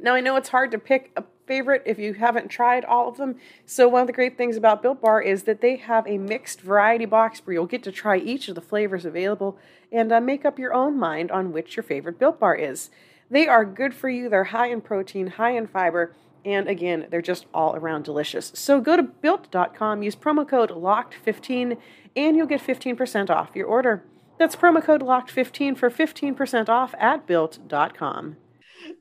Now, 0.01 0.15
I 0.15 0.21
know 0.21 0.37
it's 0.37 0.49
hard 0.49 0.71
to 0.71 0.79
pick 0.79 1.11
a 1.17 1.23
favorite 1.49 1.81
if 1.83 1.97
you 1.97 2.13
haven't 2.13 2.47
tried 2.47 2.85
all 2.85 3.09
of 3.09 3.17
them. 3.17 3.35
So, 3.65 3.89
one 3.89 4.01
of 4.01 4.07
the 4.07 4.13
great 4.13 4.37
things 4.37 4.55
about 4.55 4.83
Built 4.83 5.01
Bar 5.01 5.21
is 5.23 5.43
that 5.43 5.61
they 5.61 5.77
have 5.77 6.07
a 6.07 6.19
mixed 6.19 6.61
variety 6.61 7.05
box 7.05 7.39
where 7.39 7.55
you'll 7.55 7.65
get 7.65 7.81
to 7.83 7.91
try 7.91 8.17
each 8.17 8.47
of 8.47 8.55
the 8.55 8.61
flavors 8.61 9.03
available 9.03 9.57
and 9.91 10.11
uh, 10.11 10.21
make 10.21 10.45
up 10.45 10.59
your 10.59 10.75
own 10.75 10.97
mind 10.97 11.31
on 11.31 11.51
which 11.51 11.75
your 11.75 11.83
favorite 11.83 12.19
Built 12.19 12.39
Bar 12.39 12.55
is. 12.55 12.91
They 13.31 13.47
are 13.47 13.65
good 13.65 13.95
for 13.95 14.09
you, 14.09 14.29
they're 14.29 14.45
high 14.45 14.67
in 14.67 14.81
protein, 14.81 15.25
high 15.27 15.57
in 15.57 15.65
fiber, 15.65 16.15
and 16.45 16.69
again, 16.69 17.07
they're 17.09 17.21
just 17.21 17.47
all 17.51 17.75
around 17.75 18.03
delicious. 18.03 18.51
So, 18.53 18.79
go 18.79 18.95
to 18.95 19.03
built.com, 19.03 20.03
use 20.03 20.15
promo 20.15 20.47
code 20.47 20.69
LOCKED15, 20.69 21.77
and 22.15 22.37
you'll 22.37 22.45
get 22.45 22.61
15% 22.61 23.31
off 23.31 23.55
your 23.55 23.65
order. 23.65 24.03
That's 24.37 24.55
promo 24.55 24.83
code 24.83 25.01
LOCKED15 25.01 25.77
for 25.77 25.89
15% 25.89 26.69
off 26.69 26.93
at 26.99 27.25
built.com. 27.25 28.37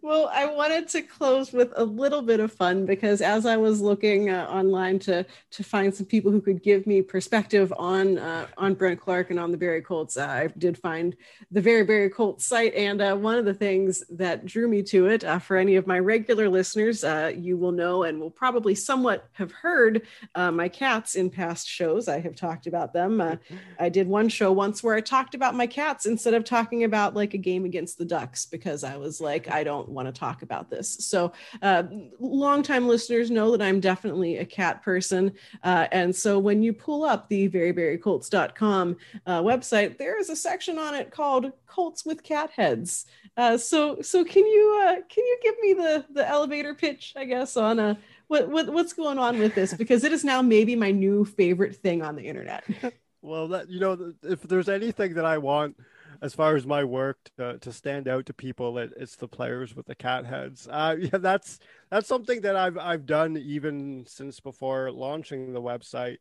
Well, 0.01 0.31
I 0.33 0.47
wanted 0.47 0.89
to 0.91 1.03
close 1.03 1.53
with 1.53 1.73
a 1.75 1.83
little 1.83 2.23
bit 2.23 2.39
of 2.39 2.53
fun 2.53 2.87
because 2.87 3.21
as 3.21 3.45
I 3.45 3.57
was 3.57 3.81
looking 3.81 4.31
uh, 4.31 4.47
online 4.49 5.01
to 5.01 5.27
to 5.51 5.65
find 5.65 5.93
some 5.93 6.07
people 6.07 6.31
who 6.31 6.41
could 6.41 6.63
give 6.63 6.87
me 6.87 7.03
perspective 7.03 7.73
on 7.77 8.17
uh, 8.17 8.47
on 8.57 8.75
Brandt 8.75 9.01
Clarke 9.01 9.31
and 9.31 9.41
on 9.41 9.51
the 9.51 9.57
Barrie 9.57 9.83
Colts, 9.83 10.17
uh, 10.17 10.27
I 10.27 10.47
did 10.57 10.79
find 10.79 11.17
the 11.51 11.61
Very 11.61 11.83
Barrie 11.83 12.11
Colts 12.11 12.47
site, 12.47 12.75
and 12.75 13.03
uh, 13.03 13.17
one 13.17 13.39
of 13.39 13.45
the 13.45 13.55
things 13.55 14.05
that 14.11 14.47
drew 14.47 14.69
me 14.69 14.85
to 14.85 15.07
it, 15.07 15.25
uh, 15.25 15.41
for 15.41 15.57
any 15.57 15.75
of 15.75 15.89
my 15.89 15.99
regular 15.99 16.49
listeners, 16.49 17.03
uh, 17.03 17.33
you 17.37 17.57
will 17.57 17.73
know 17.73 18.05
and 18.05 18.21
will 18.21 18.31
probably 18.31 18.77
somewhat 18.77 19.29
have 19.33 19.51
heard 19.51 20.07
my 20.37 20.69
cats 20.69 21.17
in 21.17 21.29
past 21.29 21.69
shows. 21.69 22.07
I 22.07 22.21
have 22.21 22.37
talked 22.37 22.69
about 22.69 22.93
them. 22.93 23.21
I 23.81 23.89
did 23.89 24.07
one 24.07 24.29
show 24.29 24.53
once 24.53 24.83
where 24.83 24.95
I 24.95 25.01
talked 25.01 25.35
about 25.35 25.57
my 25.57 25.67
cats 25.67 26.07
instead 26.07 26.35
of 26.35 26.45
talking 26.45 26.85
about 26.85 27.15
like 27.15 27.35
a 27.35 27.39
game 27.39 27.65
against 27.65 27.99
the 27.99 28.05
Ducks 28.05 28.47
because 28.47 28.85
I 28.85 28.97
was 28.97 29.21
like, 29.21 29.51
I 29.51 29.65
don't 29.65 29.88
want 29.91 30.07
to 30.07 30.13
talk 30.13 30.43
about 30.43 30.71
this. 30.71 30.91
So, 31.01 31.33
uh, 31.63 31.85
longtime 32.19 32.89
listeners 32.89 33.31
know 33.31 33.51
that 33.53 33.63
I'm 33.63 33.81
definitely 33.81 34.39
a 34.39 34.45
cat 34.45 34.83
person. 34.83 35.33
Uh, 35.63 35.87
and 35.93 36.15
so, 36.15 36.39
when 36.39 36.63
you 36.63 36.73
pull 36.73 37.05
up 37.05 37.29
the 37.29 37.49
veryverycolts.com 37.49 38.97
uh, 39.27 39.43
website, 39.43 39.99
there 39.99 40.19
is 40.19 40.31
a 40.31 40.37
section 40.37 40.79
on 40.79 40.95
it 40.95 41.11
called 41.11 41.53
Colts 41.67 42.05
with 42.05 42.23
Cat 42.23 42.51
Heads. 42.51 43.07
Uh, 43.37 43.57
so, 43.57 44.01
so 44.03 44.25
can 44.25 44.47
you 44.47 44.85
uh, 44.85 44.95
can 45.09 45.25
you 45.25 45.39
give 45.43 45.55
me 45.61 45.73
the 45.75 46.05
the 46.11 46.29
elevator 46.29 46.75
pitch, 46.75 47.15
I 47.17 47.25
guess, 47.25 47.57
on 47.57 47.79
a 47.79 47.99
what, 48.29 48.49
what 48.49 48.69
what's 48.73 48.93
going 48.93 49.19
on 49.19 49.39
with 49.39 49.55
this? 49.55 49.75
Because 49.75 50.05
it 50.05 50.13
is 50.13 50.25
now 50.25 50.43
maybe 50.43 50.77
my 50.77 50.91
new 50.91 51.25
favorite 51.25 51.77
thing 51.77 52.03
on 52.03 52.17
the 52.17 52.27
internet. 52.27 52.65
well, 53.23 53.49
that 53.49 53.69
you 53.69 53.81
know, 53.81 54.13
if 54.23 54.43
there's 54.43 54.69
anything 54.69 55.15
that 55.15 55.25
I 55.25 55.39
want 55.39 55.77
as 56.23 56.35
far 56.35 56.57
as 56.57 56.67
my 56.67 56.83
work 56.85 57.19
to, 57.37 57.59
to 57.59 57.73
stand 57.73 58.09
out 58.09 58.27
to 58.27 58.35
people 58.35 58.79
it, 58.79 58.93
it's 58.97 59.17
the 59.17 59.29
players 59.29 59.75
with 59.75 59.87
the 59.87 59.95
cat 59.95 60.27
heads 60.27 60.69
uh, 60.71 60.97
yeah 61.01 61.19
that's 61.19 61.59
that's 61.91 62.09
something 62.09 62.41
that 62.41 62.57
i've 62.57 62.79
i've 62.79 63.07
done 63.07 63.37
even 63.37 64.05
since 64.07 64.41
before 64.41 64.91
launching 64.91 65.53
the 65.53 65.63
website 65.63 66.19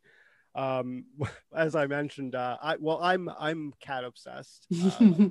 um 0.54 1.04
as 1.54 1.74
i 1.74 1.86
mentioned 1.86 2.34
uh 2.34 2.56
i 2.62 2.76
well 2.78 3.00
i'm 3.02 3.28
i'm 3.38 3.72
cat 3.80 4.04
obsessed 4.04 4.66
uh, 4.82 5.28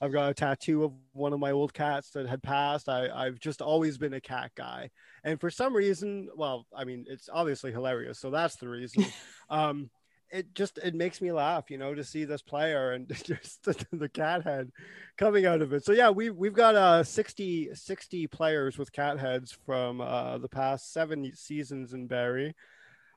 I've 0.00 0.12
got 0.12 0.30
a 0.30 0.34
tattoo 0.34 0.84
of 0.84 0.92
one 1.12 1.32
of 1.32 1.40
my 1.40 1.52
old 1.52 1.72
cats 1.72 2.10
that 2.10 2.28
had 2.28 2.42
passed. 2.42 2.90
I, 2.90 3.08
I've 3.08 3.38
just 3.38 3.62
always 3.62 3.96
been 3.96 4.12
a 4.12 4.20
cat 4.20 4.50
guy. 4.54 4.90
And 5.22 5.40
for 5.40 5.50
some 5.50 5.74
reason, 5.74 6.28
well, 6.36 6.66
I 6.76 6.84
mean, 6.84 7.06
it's 7.08 7.30
obviously 7.32 7.72
hilarious. 7.72 8.18
So 8.18 8.30
that's 8.30 8.56
the 8.56 8.68
reason. 8.68 9.06
um, 9.48 9.88
it 10.34 10.54
just 10.54 10.78
it 10.78 10.94
makes 10.94 11.20
me 11.20 11.30
laugh, 11.30 11.70
you 11.70 11.78
know, 11.78 11.94
to 11.94 12.02
see 12.02 12.24
this 12.24 12.42
player 12.42 12.92
and 12.92 13.08
just 13.24 13.62
the, 13.64 13.86
the 13.92 14.08
cat 14.08 14.42
head 14.42 14.70
coming 15.16 15.46
out 15.46 15.62
of 15.62 15.72
it. 15.72 15.84
So 15.84 15.92
yeah, 15.92 16.10
we 16.10 16.30
we've 16.30 16.52
got 16.52 16.74
uh 16.74 17.04
60 17.04 17.74
60 17.74 18.26
players 18.26 18.76
with 18.76 18.92
cat 18.92 19.18
heads 19.18 19.56
from 19.64 20.00
uh 20.00 20.38
the 20.38 20.48
past 20.48 20.92
seven 20.92 21.30
seasons 21.34 21.92
in 21.92 22.06
Barrie. 22.08 22.54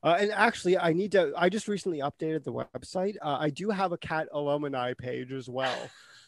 Uh, 0.04 0.16
and 0.20 0.32
actually, 0.32 0.78
I 0.78 0.94
need 0.94 1.14
to. 1.14 1.34
I 1.36 1.50
just 1.50 1.68
recently 1.68 2.00
updated 2.00 2.44
the 2.44 2.54
website. 2.54 3.16
Uh, 3.20 3.38
I 3.40 3.50
do 3.50 3.72
have 3.72 3.92
a 3.92 3.98
cat 3.98 4.28
alumni 4.32 4.94
page 4.94 5.32
as 5.32 5.50
well. 5.50 5.76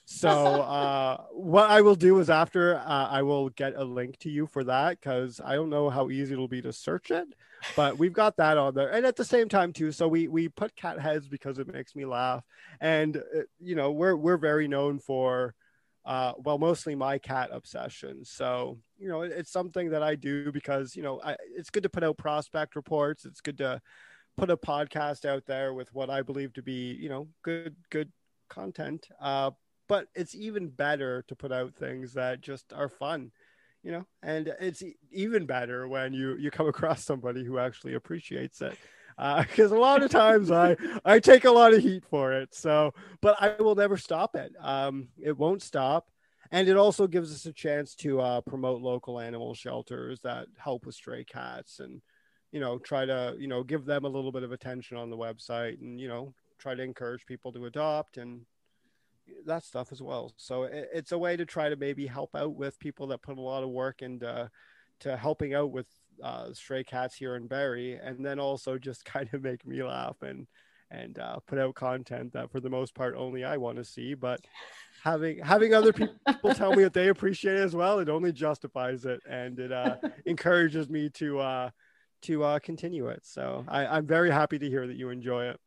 So 0.06 0.28
uh, 0.30 1.24
what 1.32 1.70
I 1.70 1.82
will 1.82 1.96
do 1.96 2.20
is 2.20 2.32
after 2.32 2.78
uh, 2.78 3.08
I 3.08 3.22
will 3.22 3.50
get 3.50 3.76
a 3.76 3.84
link 3.84 4.18
to 4.20 4.30
you 4.30 4.48
for 4.48 4.64
that 4.64 5.00
because 5.00 5.40
I 5.44 5.54
don't 5.54 5.70
know 5.70 5.90
how 5.92 6.10
easy 6.10 6.34
it'll 6.34 6.48
be 6.48 6.64
to 6.64 6.74
search 6.74 7.12
it, 7.12 7.28
but 7.76 7.98
we've 7.98 8.14
got 8.14 8.38
that 8.38 8.58
on 8.58 8.74
there. 8.74 8.92
And 8.92 9.06
at 9.06 9.16
the 9.16 9.26
same 9.26 9.50
time 9.50 9.74
too, 9.74 9.92
so 9.92 10.08
we 10.08 10.28
we 10.28 10.50
put 10.50 10.76
cat 10.76 11.00
heads 11.00 11.28
because 11.28 11.60
it 11.60 11.72
makes 11.72 11.96
me 11.96 12.06
laugh, 12.06 12.44
and 12.80 13.18
uh, 13.18 13.42
you 13.60 13.76
know 13.76 13.92
we're 13.92 14.16
we're 14.16 14.38
very 14.38 14.68
known 14.68 15.00
for. 15.00 15.56
Uh, 16.06 16.34
well, 16.40 16.58
mostly 16.58 16.96
my 16.96 17.20
cat 17.20 17.50
obsession. 17.52 18.24
So, 18.24 18.80
you 18.98 19.10
know, 19.10 19.22
it, 19.22 19.32
it's 19.32 19.52
something 19.52 19.92
that 19.92 20.02
I 20.02 20.16
do 20.16 20.52
because, 20.52 20.96
you 20.96 21.04
know, 21.04 21.22
I, 21.24 21.36
it's 21.56 21.70
good 21.70 21.84
to 21.84 21.90
put 21.90 22.04
out 22.04 22.18
prospect 22.18 22.76
reports. 22.76 23.26
It's 23.26 23.42
good 23.42 23.58
to 23.60 23.80
put 24.36 24.50
a 24.50 24.58
podcast 24.58 25.26
out 25.26 25.46
there 25.46 25.74
with 25.74 25.94
what 25.94 26.10
I 26.10 26.24
believe 26.24 26.54
to 26.54 26.64
be, 26.64 26.94
you 26.94 27.10
know, 27.10 27.28
good, 27.44 27.76
good 27.92 28.12
content. 28.50 29.08
Uh, 29.22 29.52
but 29.88 30.08
it's 30.16 30.34
even 30.34 30.70
better 30.70 31.24
to 31.28 31.36
put 31.36 31.52
out 31.52 31.76
things 31.76 32.14
that 32.14 32.42
just 32.42 32.72
are 32.74 32.90
fun 32.90 33.32
you 33.84 33.92
know 33.92 34.06
and 34.24 34.54
it's 34.60 34.84
even 35.12 35.46
better 35.46 35.88
when 35.88 36.14
you 36.14 36.36
you 36.38 36.52
come 36.52 36.68
across 36.68 37.04
somebody 37.04 37.44
who 37.44 37.58
actually 37.58 37.94
appreciates 37.94 38.62
it 38.62 38.78
because 39.20 39.72
uh, 39.72 39.76
a 39.78 39.80
lot 39.80 40.02
of 40.02 40.10
times 40.10 40.50
I 40.50 40.78
I 41.04 41.20
take 41.20 41.44
a 41.44 41.52
lot 41.52 41.74
of 41.74 41.82
heat 41.82 42.04
for 42.10 42.34
it. 42.34 42.56
So, 42.56 42.94
but 43.22 43.36
I 43.42 43.62
will 43.62 43.76
never 43.76 43.98
stop 43.98 44.36
it. 44.36 44.54
Um, 44.62 45.10
it 45.22 45.38
won't 45.38 45.62
stop, 45.62 46.10
and 46.52 46.70
it 46.70 46.78
also 46.78 47.06
gives 47.06 47.34
us 47.34 47.46
a 47.46 47.54
chance 47.54 47.96
to 47.96 48.22
uh, 48.22 48.42
promote 48.42 48.82
local 48.82 49.20
animal 49.20 49.54
shelters 49.54 50.22
that 50.22 50.48
help 50.58 50.86
with 50.86 50.96
stray 50.96 51.26
cats, 51.26 51.80
and 51.80 52.02
you 52.52 52.62
know 52.62 52.80
try 52.80 53.06
to 53.06 53.36
you 53.38 53.48
know 53.48 53.62
give 53.62 53.86
them 53.86 54.06
a 54.06 54.10
little 54.10 54.32
bit 54.32 54.44
of 54.44 54.54
attention 54.54 54.96
on 54.96 55.10
the 55.10 55.18
website, 55.18 55.82
and 55.82 56.00
you 56.00 56.08
know 56.08 56.34
try 56.58 56.74
to 56.76 56.84
encourage 56.84 57.26
people 57.26 57.52
to 57.54 57.66
adopt 57.66 58.18
and 58.18 58.42
that 59.46 59.64
stuff 59.64 59.92
as 59.92 60.02
well. 60.02 60.34
So 60.38 60.64
it, 60.64 60.90
it's 60.94 61.12
a 61.12 61.18
way 61.18 61.36
to 61.38 61.46
try 61.46 61.70
to 61.70 61.76
maybe 61.76 62.08
help 62.08 62.36
out 62.36 62.56
with 62.56 62.80
people 62.80 63.08
that 63.08 63.22
put 63.22 63.38
a 63.38 63.42
lot 63.42 63.64
of 63.64 63.70
work 63.70 64.02
into 64.02 64.50
to 65.02 65.18
helping 65.18 65.54
out 65.54 65.72
with 65.72 65.88
uh, 66.22 66.52
stray 66.54 66.84
cats 66.84 67.16
here 67.16 67.36
in 67.36 67.48
Barrie, 67.48 67.94
and 68.02 68.26
then 68.26 68.40
also 68.40 68.78
just 68.78 69.06
kind 69.06 69.30
of 69.34 69.44
make 69.44 69.66
me 69.66 69.84
laugh 69.84 70.22
and 70.22 70.48
and 70.92 71.20
uh, 71.20 71.38
put 71.46 71.60
out 71.60 71.76
content 71.76 72.34
that 72.34 72.52
for 72.52 72.60
the 72.60 72.70
most 72.70 72.96
part 72.96 73.14
only 73.16 73.44
I 73.44 73.58
want 73.58 73.78
to 73.78 73.84
see. 73.84 74.16
But 74.16 74.42
having 75.04 75.40
having 75.40 75.74
other 75.74 75.94
people 76.28 76.54
tell 76.54 76.76
me 76.76 76.84
that 76.84 76.94
they 76.94 77.10
appreciate 77.10 77.56
it 77.56 77.64
as 77.64 77.76
well, 77.76 78.00
it 78.00 78.10
only 78.10 78.32
justifies 78.32 79.06
it 79.06 79.22
and 79.30 79.60
it 79.60 79.72
uh, 79.72 79.98
encourages 80.26 80.90
me 80.90 81.10
to 81.12 81.40
uh, 81.40 81.70
to 82.24 82.44
uh, 82.44 82.60
continue 82.60 83.08
it. 83.08 83.26
So 83.26 83.66
I, 83.68 83.86
I'm 83.86 84.06
very 84.06 84.32
happy 84.32 84.60
to 84.60 84.70
hear 84.70 84.88
that 84.88 84.98
you 84.98 85.10
enjoy 85.10 85.46
it 85.50 85.60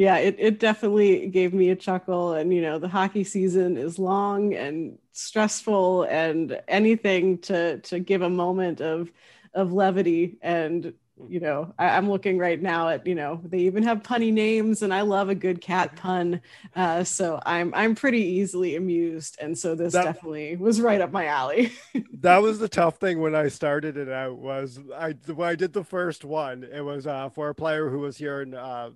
yeah, 0.00 0.16
it, 0.16 0.36
it 0.38 0.58
definitely 0.58 1.26
gave 1.26 1.52
me 1.52 1.68
a 1.68 1.76
chuckle. 1.76 2.32
And, 2.32 2.54
you 2.54 2.62
know, 2.62 2.78
the 2.78 2.88
hockey 2.88 3.22
season 3.22 3.76
is 3.76 3.98
long 3.98 4.54
and 4.54 4.96
stressful 5.12 6.04
and 6.04 6.58
anything 6.68 7.36
to, 7.40 7.80
to 7.80 7.98
give 7.98 8.22
a 8.22 8.30
moment 8.30 8.80
of, 8.80 9.12
of 9.52 9.74
levity. 9.74 10.38
And, 10.40 10.94
you 11.28 11.40
know, 11.40 11.74
I, 11.78 11.98
am 11.98 12.08
looking 12.08 12.38
right 12.38 12.58
now 12.58 12.88
at, 12.88 13.06
you 13.06 13.14
know, 13.14 13.42
they 13.44 13.58
even 13.58 13.82
have 13.82 14.02
punny 14.02 14.32
names 14.32 14.80
and 14.80 14.94
I 14.94 15.02
love 15.02 15.28
a 15.28 15.34
good 15.34 15.60
cat 15.60 15.96
pun. 15.96 16.40
Uh, 16.74 17.04
so 17.04 17.38
I'm, 17.44 17.74
I'm 17.74 17.94
pretty 17.94 18.22
easily 18.22 18.76
amused. 18.76 19.36
And 19.38 19.58
so 19.58 19.74
this 19.74 19.92
that, 19.92 20.04
definitely 20.04 20.56
was 20.56 20.80
right 20.80 21.02
up 21.02 21.12
my 21.12 21.26
alley. 21.26 21.72
that 22.20 22.40
was 22.40 22.58
the 22.58 22.70
tough 22.70 22.96
thing 22.96 23.20
when 23.20 23.34
I 23.34 23.48
started 23.48 23.98
it 23.98 24.08
out 24.08 24.38
was 24.38 24.80
I, 24.96 25.10
when 25.26 25.50
I 25.50 25.56
did 25.56 25.74
the 25.74 25.84
first 25.84 26.24
one, 26.24 26.64
it 26.64 26.80
was 26.80 27.06
uh, 27.06 27.28
for 27.28 27.50
a 27.50 27.54
player 27.54 27.90
who 27.90 27.98
was 27.98 28.16
here 28.16 28.40
in, 28.40 28.54
uh, 28.54 28.92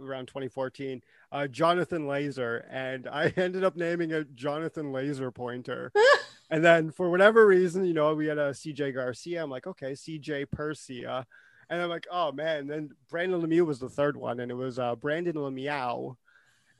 around 0.00 0.26
2014, 0.26 1.02
uh, 1.32 1.46
Jonathan 1.46 2.06
Laser, 2.06 2.66
and 2.70 3.08
I 3.08 3.28
ended 3.36 3.64
up 3.64 3.76
naming 3.76 4.10
it 4.10 4.34
Jonathan 4.34 4.92
Laser 4.92 5.30
Pointer. 5.30 5.92
and 6.50 6.64
then 6.64 6.90
for 6.90 7.10
whatever 7.10 7.46
reason, 7.46 7.84
you 7.84 7.94
know, 7.94 8.14
we 8.14 8.26
had 8.26 8.38
a 8.38 8.50
CJ 8.50 8.94
Garcia. 8.94 9.42
I'm 9.42 9.50
like, 9.50 9.66
okay, 9.66 9.92
CJ 9.92 10.50
Persia. 10.50 11.26
And 11.68 11.80
I'm 11.80 11.88
like, 11.88 12.06
oh 12.10 12.32
man. 12.32 12.66
then 12.66 12.90
Brandon 13.08 13.40
Lemieux 13.40 13.64
was 13.66 13.78
the 13.78 13.88
third 13.88 14.16
one, 14.16 14.40
and 14.40 14.50
it 14.50 14.56
was 14.56 14.78
uh, 14.78 14.96
Brandon 14.96 15.36
Lemieux. 15.36 16.16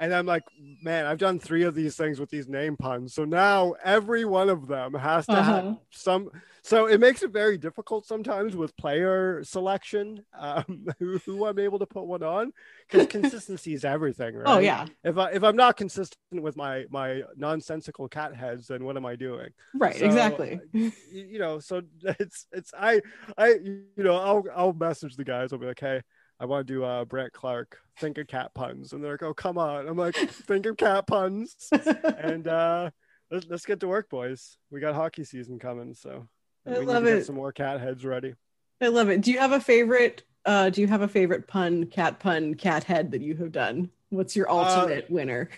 And 0.00 0.14
I'm 0.14 0.24
like, 0.24 0.44
man, 0.82 1.04
I've 1.04 1.18
done 1.18 1.38
three 1.38 1.64
of 1.64 1.74
these 1.74 1.94
things 1.94 2.18
with 2.18 2.30
these 2.30 2.48
name 2.48 2.74
puns. 2.74 3.12
So 3.12 3.26
now 3.26 3.74
every 3.84 4.24
one 4.24 4.48
of 4.48 4.66
them 4.66 4.94
has 4.94 5.26
to 5.26 5.32
uh-huh. 5.32 5.52
have 5.52 5.76
some. 5.90 6.30
So 6.62 6.86
it 6.86 7.00
makes 7.00 7.22
it 7.22 7.32
very 7.32 7.58
difficult 7.58 8.06
sometimes 8.06 8.56
with 8.56 8.74
player 8.78 9.44
selection, 9.44 10.24
um, 10.38 10.86
who, 10.98 11.18
who 11.18 11.44
I'm 11.44 11.58
able 11.58 11.78
to 11.78 11.86
put 11.86 12.06
one 12.06 12.22
on 12.22 12.52
because 12.88 13.06
consistency 13.10 13.74
is 13.74 13.84
everything, 13.84 14.36
oh, 14.36 14.38
right? 14.38 14.48
Oh 14.48 14.58
yeah. 14.60 14.86
If 15.04 15.18
I 15.18 15.32
if 15.32 15.44
I'm 15.44 15.56
not 15.56 15.76
consistent 15.76 16.16
with 16.32 16.56
my 16.56 16.86
my 16.88 17.20
nonsensical 17.36 18.08
cat 18.08 18.34
heads, 18.34 18.68
then 18.68 18.84
what 18.84 18.96
am 18.96 19.04
I 19.04 19.16
doing? 19.16 19.50
Right. 19.74 19.96
So, 19.96 20.06
exactly. 20.06 20.60
You 20.72 21.38
know, 21.38 21.58
so 21.58 21.82
it's 22.18 22.46
it's 22.52 22.72
I 22.78 23.02
I 23.36 23.48
you 23.62 23.84
know 23.98 24.16
I'll 24.16 24.44
I'll 24.56 24.72
message 24.72 25.16
the 25.16 25.24
guys. 25.24 25.52
I'll 25.52 25.58
be 25.58 25.66
like, 25.66 25.78
hey 25.78 26.00
I 26.40 26.46
want 26.46 26.66
to 26.66 26.72
do 26.72 26.84
uh, 26.84 27.04
Brandt 27.04 27.34
Clarke, 27.34 27.78
think 27.98 28.16
of 28.16 28.26
cat 28.26 28.54
puns. 28.54 28.94
And 28.94 29.04
they're 29.04 29.12
like, 29.12 29.22
oh, 29.22 29.34
come 29.34 29.58
on. 29.58 29.86
I'm 29.86 29.98
like, 29.98 30.16
think 30.16 30.64
of 30.64 30.78
cat 30.78 31.06
puns. 31.06 31.54
and 31.70 32.48
uh, 32.48 32.90
let's, 33.30 33.46
let's 33.48 33.66
get 33.66 33.80
to 33.80 33.88
work, 33.88 34.08
boys. 34.08 34.56
We 34.70 34.80
got 34.80 34.94
hockey 34.94 35.24
season 35.24 35.58
coming. 35.58 35.92
So 35.92 36.26
I 36.66 36.78
we 36.78 36.86
love 36.86 37.02
need 37.04 37.10
to 37.10 37.16
it. 37.16 37.18
Get 37.20 37.26
some 37.26 37.36
more 37.36 37.52
cat 37.52 37.80
heads 37.80 38.06
ready. 38.06 38.34
I 38.80 38.88
love 38.88 39.10
it. 39.10 39.20
Do 39.20 39.30
you 39.30 39.38
have 39.38 39.52
a 39.52 39.60
favorite? 39.60 40.22
Uh, 40.46 40.70
do 40.70 40.80
you 40.80 40.86
have 40.86 41.02
a 41.02 41.08
favorite 41.08 41.46
pun, 41.46 41.84
cat 41.86 42.18
pun, 42.18 42.54
cat 42.54 42.84
head 42.84 43.10
that 43.10 43.20
you 43.20 43.36
have 43.36 43.52
done? 43.52 43.90
What's 44.08 44.34
your 44.34 44.50
ultimate 44.50 45.04
uh, 45.04 45.08
winner? 45.10 45.50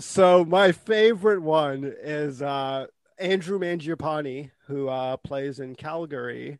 So 0.00 0.44
my 0.44 0.72
favorite 0.72 1.40
one 1.40 1.94
is 2.02 2.42
uh, 2.42 2.86
Andrew 3.18 3.60
Mangiapane, 3.60 4.50
who 4.66 4.88
uh, 4.88 5.16
plays 5.18 5.60
in 5.60 5.76
Calgary. 5.76 6.58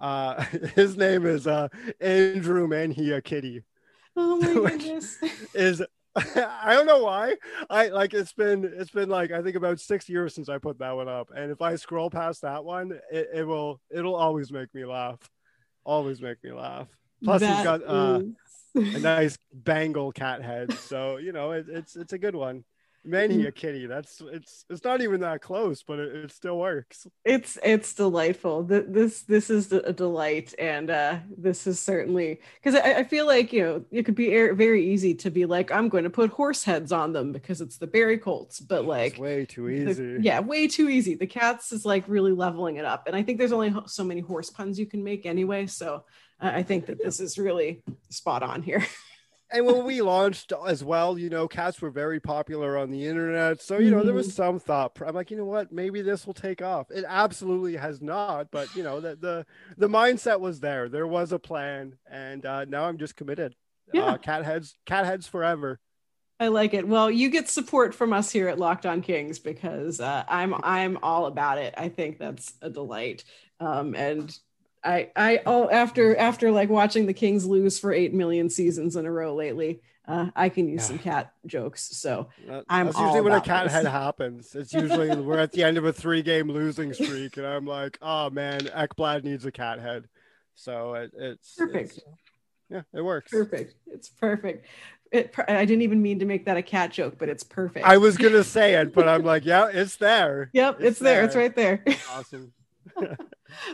Uh, 0.00 0.42
his 0.74 0.96
name 0.96 1.26
is 1.26 1.46
uh, 1.46 1.68
Andrew 2.00 2.66
Manhia 2.66 3.22
Kitty. 3.22 3.62
Oh 4.16 4.36
my 4.36 4.46
goodness! 4.70 5.18
Is 5.54 5.82
I 6.16 6.74
don't 6.74 6.86
know 6.86 7.04
why. 7.04 7.36
I 7.68 7.88
like 7.88 8.14
it's 8.14 8.32
been 8.32 8.64
it's 8.76 8.90
been 8.90 9.08
like 9.08 9.30
I 9.30 9.42
think 9.42 9.56
about 9.56 9.78
six 9.78 10.08
years 10.08 10.34
since 10.34 10.48
I 10.48 10.58
put 10.58 10.78
that 10.78 10.96
one 10.96 11.08
up, 11.08 11.30
and 11.34 11.52
if 11.52 11.62
I 11.62 11.76
scroll 11.76 12.10
past 12.10 12.42
that 12.42 12.64
one, 12.64 12.98
it, 13.12 13.28
it 13.32 13.44
will 13.46 13.80
it'll 13.90 14.16
always 14.16 14.50
make 14.50 14.74
me 14.74 14.84
laugh. 14.84 15.18
Always 15.84 16.20
make 16.20 16.42
me 16.42 16.52
laugh. 16.52 16.88
Plus, 17.22 17.40
that 17.40 17.56
he's 17.56 17.64
got 17.64 17.82
uh, 17.86 18.20
a 18.74 18.98
nice 18.98 19.38
Bengal 19.52 20.10
cat 20.10 20.42
head, 20.42 20.72
so 20.72 21.18
you 21.18 21.32
know 21.32 21.52
it, 21.52 21.66
it's 21.68 21.94
it's 21.94 22.12
a 22.12 22.18
good 22.18 22.34
one. 22.34 22.64
Many 23.02 23.46
a 23.46 23.52
kitty. 23.52 23.86
That's 23.86 24.20
it's 24.32 24.66
it's 24.68 24.84
not 24.84 25.00
even 25.00 25.20
that 25.22 25.40
close, 25.40 25.82
but 25.82 25.98
it, 25.98 26.14
it 26.16 26.32
still 26.32 26.58
works. 26.58 27.06
It's 27.24 27.56
it's 27.62 27.94
delightful. 27.94 28.62
This 28.62 29.22
this 29.22 29.48
is 29.48 29.72
a 29.72 29.92
delight, 29.92 30.54
and 30.58 30.90
uh, 30.90 31.18
this 31.36 31.66
is 31.66 31.80
certainly 31.80 32.40
because 32.62 32.78
I, 32.78 32.98
I, 32.98 33.04
feel 33.04 33.26
like 33.26 33.54
you 33.54 33.62
know 33.62 33.84
it 33.90 34.02
could 34.02 34.14
be 34.14 34.28
very 34.52 34.86
easy 34.92 35.14
to 35.14 35.30
be 35.30 35.46
like 35.46 35.72
I'm 35.72 35.88
going 35.88 36.04
to 36.04 36.10
put 36.10 36.30
horse 36.30 36.62
heads 36.62 36.92
on 36.92 37.14
them 37.14 37.32
because 37.32 37.62
it's 37.62 37.78
the 37.78 37.86
Barrie 37.86 38.18
Colts, 38.18 38.60
but 38.60 38.84
like 38.84 39.12
it's 39.12 39.20
way 39.20 39.46
too 39.46 39.70
easy. 39.70 40.16
The, 40.16 40.22
yeah, 40.22 40.40
way 40.40 40.68
too 40.68 40.90
easy. 40.90 41.14
The 41.14 41.26
cats 41.26 41.72
is 41.72 41.86
like 41.86 42.04
really 42.06 42.32
leveling 42.32 42.76
it 42.76 42.84
up, 42.84 43.06
and 43.06 43.16
I 43.16 43.22
think 43.22 43.38
there's 43.38 43.52
only 43.52 43.74
so 43.86 44.04
many 44.04 44.20
horse 44.20 44.50
puns 44.50 44.78
you 44.78 44.86
can 44.86 45.02
make 45.02 45.24
anyway. 45.24 45.66
So 45.66 46.04
uh, 46.38 46.50
I 46.52 46.62
think 46.62 46.84
that 46.86 47.02
this 47.02 47.18
is 47.18 47.38
really 47.38 47.82
spot 48.10 48.42
on 48.42 48.62
here. 48.62 48.84
and 49.52 49.66
when 49.66 49.84
we 49.84 50.02
launched 50.02 50.52
as 50.66 50.84
well, 50.84 51.18
you 51.18 51.28
know, 51.28 51.48
cats 51.48 51.80
were 51.80 51.90
very 51.90 52.20
popular 52.20 52.78
on 52.78 52.90
the 52.90 53.06
internet. 53.06 53.60
So, 53.60 53.78
you 53.78 53.90
know, 53.90 54.02
there 54.02 54.14
was 54.14 54.28
mm-hmm. 54.28 54.36
some 54.36 54.60
thought. 54.60 54.96
I'm 55.04 55.14
like, 55.14 55.30
you 55.30 55.36
know 55.36 55.44
what? 55.44 55.72
Maybe 55.72 56.02
this 56.02 56.26
will 56.26 56.34
take 56.34 56.62
off. 56.62 56.90
It 56.90 57.04
absolutely 57.06 57.76
has 57.76 58.00
not, 58.00 58.50
but 58.50 58.74
you 58.74 58.82
know, 58.82 59.00
the 59.00 59.16
the, 59.16 59.46
the 59.76 59.88
mindset 59.88 60.40
was 60.40 60.60
there. 60.60 60.88
There 60.88 61.06
was 61.06 61.32
a 61.32 61.38
plan, 61.38 61.96
and 62.10 62.44
uh, 62.46 62.64
now 62.66 62.84
I'm 62.84 62.98
just 62.98 63.16
committed. 63.16 63.54
Yeah. 63.92 64.02
Uh, 64.02 64.18
cat 64.18 64.44
heads, 64.44 64.76
cat 64.86 65.04
heads 65.04 65.26
forever. 65.26 65.80
I 66.38 66.48
like 66.48 66.72
it. 66.72 66.88
Well, 66.88 67.10
you 67.10 67.28
get 67.28 67.50
support 67.50 67.94
from 67.94 68.14
us 68.14 68.30
here 68.30 68.48
at 68.48 68.58
Locked 68.58 68.86
On 68.86 69.02
Kings 69.02 69.38
because 69.38 70.00
uh, 70.00 70.24
I'm 70.26 70.54
I'm 70.62 70.98
all 71.02 71.26
about 71.26 71.58
it. 71.58 71.74
I 71.76 71.88
think 71.90 72.18
that's 72.18 72.54
a 72.62 72.70
delight. 72.70 73.24
Um, 73.60 73.94
and 73.94 74.34
I 74.82 75.10
I 75.14 75.40
oh 75.46 75.68
after 75.68 76.16
after 76.16 76.50
like 76.50 76.68
watching 76.68 77.06
the 77.06 77.12
Kings 77.12 77.46
lose 77.46 77.78
for 77.78 77.92
eight 77.92 78.14
million 78.14 78.48
seasons 78.48 78.96
in 78.96 79.06
a 79.06 79.12
row 79.12 79.34
lately, 79.34 79.82
uh, 80.10 80.30
I 80.34 80.48
can 80.48 80.68
use 80.68 80.82
yeah. 80.82 80.86
some 80.86 80.98
cat 80.98 81.32
jokes. 81.46 81.96
So 81.96 82.28
that, 82.48 82.64
I'm 82.68 82.86
that's 82.86 82.98
usually 82.98 83.20
when 83.20 83.32
a 83.32 83.40
cat 83.40 83.64
this. 83.64 83.72
head 83.72 83.86
happens. 83.86 84.54
It's 84.54 84.72
usually 84.72 85.14
we're 85.20 85.38
at 85.38 85.52
the 85.52 85.62
end 85.62 85.78
of 85.78 85.84
a 85.84 85.92
three 85.92 86.22
game 86.22 86.50
losing 86.50 86.92
streak, 86.92 87.36
and 87.36 87.46
I'm 87.46 87.66
like, 87.66 87.98
oh 88.02 88.30
man, 88.30 88.60
Ekblad 88.60 89.24
needs 89.24 89.44
a 89.44 89.52
cat 89.52 89.80
head. 89.80 90.08
So 90.54 90.94
it, 90.94 91.12
it's 91.16 91.54
perfect. 91.54 91.96
It's, 91.96 92.00
yeah, 92.68 92.82
it 92.92 93.02
works. 93.02 93.30
Perfect. 93.30 93.74
It's 93.86 94.08
perfect. 94.08 94.66
It, 95.12 95.34
I 95.48 95.64
didn't 95.64 95.82
even 95.82 96.02
mean 96.02 96.20
to 96.20 96.24
make 96.24 96.44
that 96.46 96.56
a 96.56 96.62
cat 96.62 96.92
joke, 96.92 97.16
but 97.18 97.28
it's 97.28 97.42
perfect. 97.42 97.84
I 97.84 97.98
was 97.98 98.16
gonna 98.16 98.44
say 98.44 98.74
it, 98.74 98.94
but 98.94 99.08
I'm 99.08 99.24
like, 99.24 99.44
yeah, 99.44 99.68
it's 99.72 99.96
there. 99.96 100.50
Yep, 100.54 100.76
it's, 100.80 100.88
it's 100.88 100.98
there. 101.00 101.14
there. 101.14 101.24
It's 101.24 101.36
right 101.36 101.56
there. 101.56 101.84
Awesome. 102.12 102.52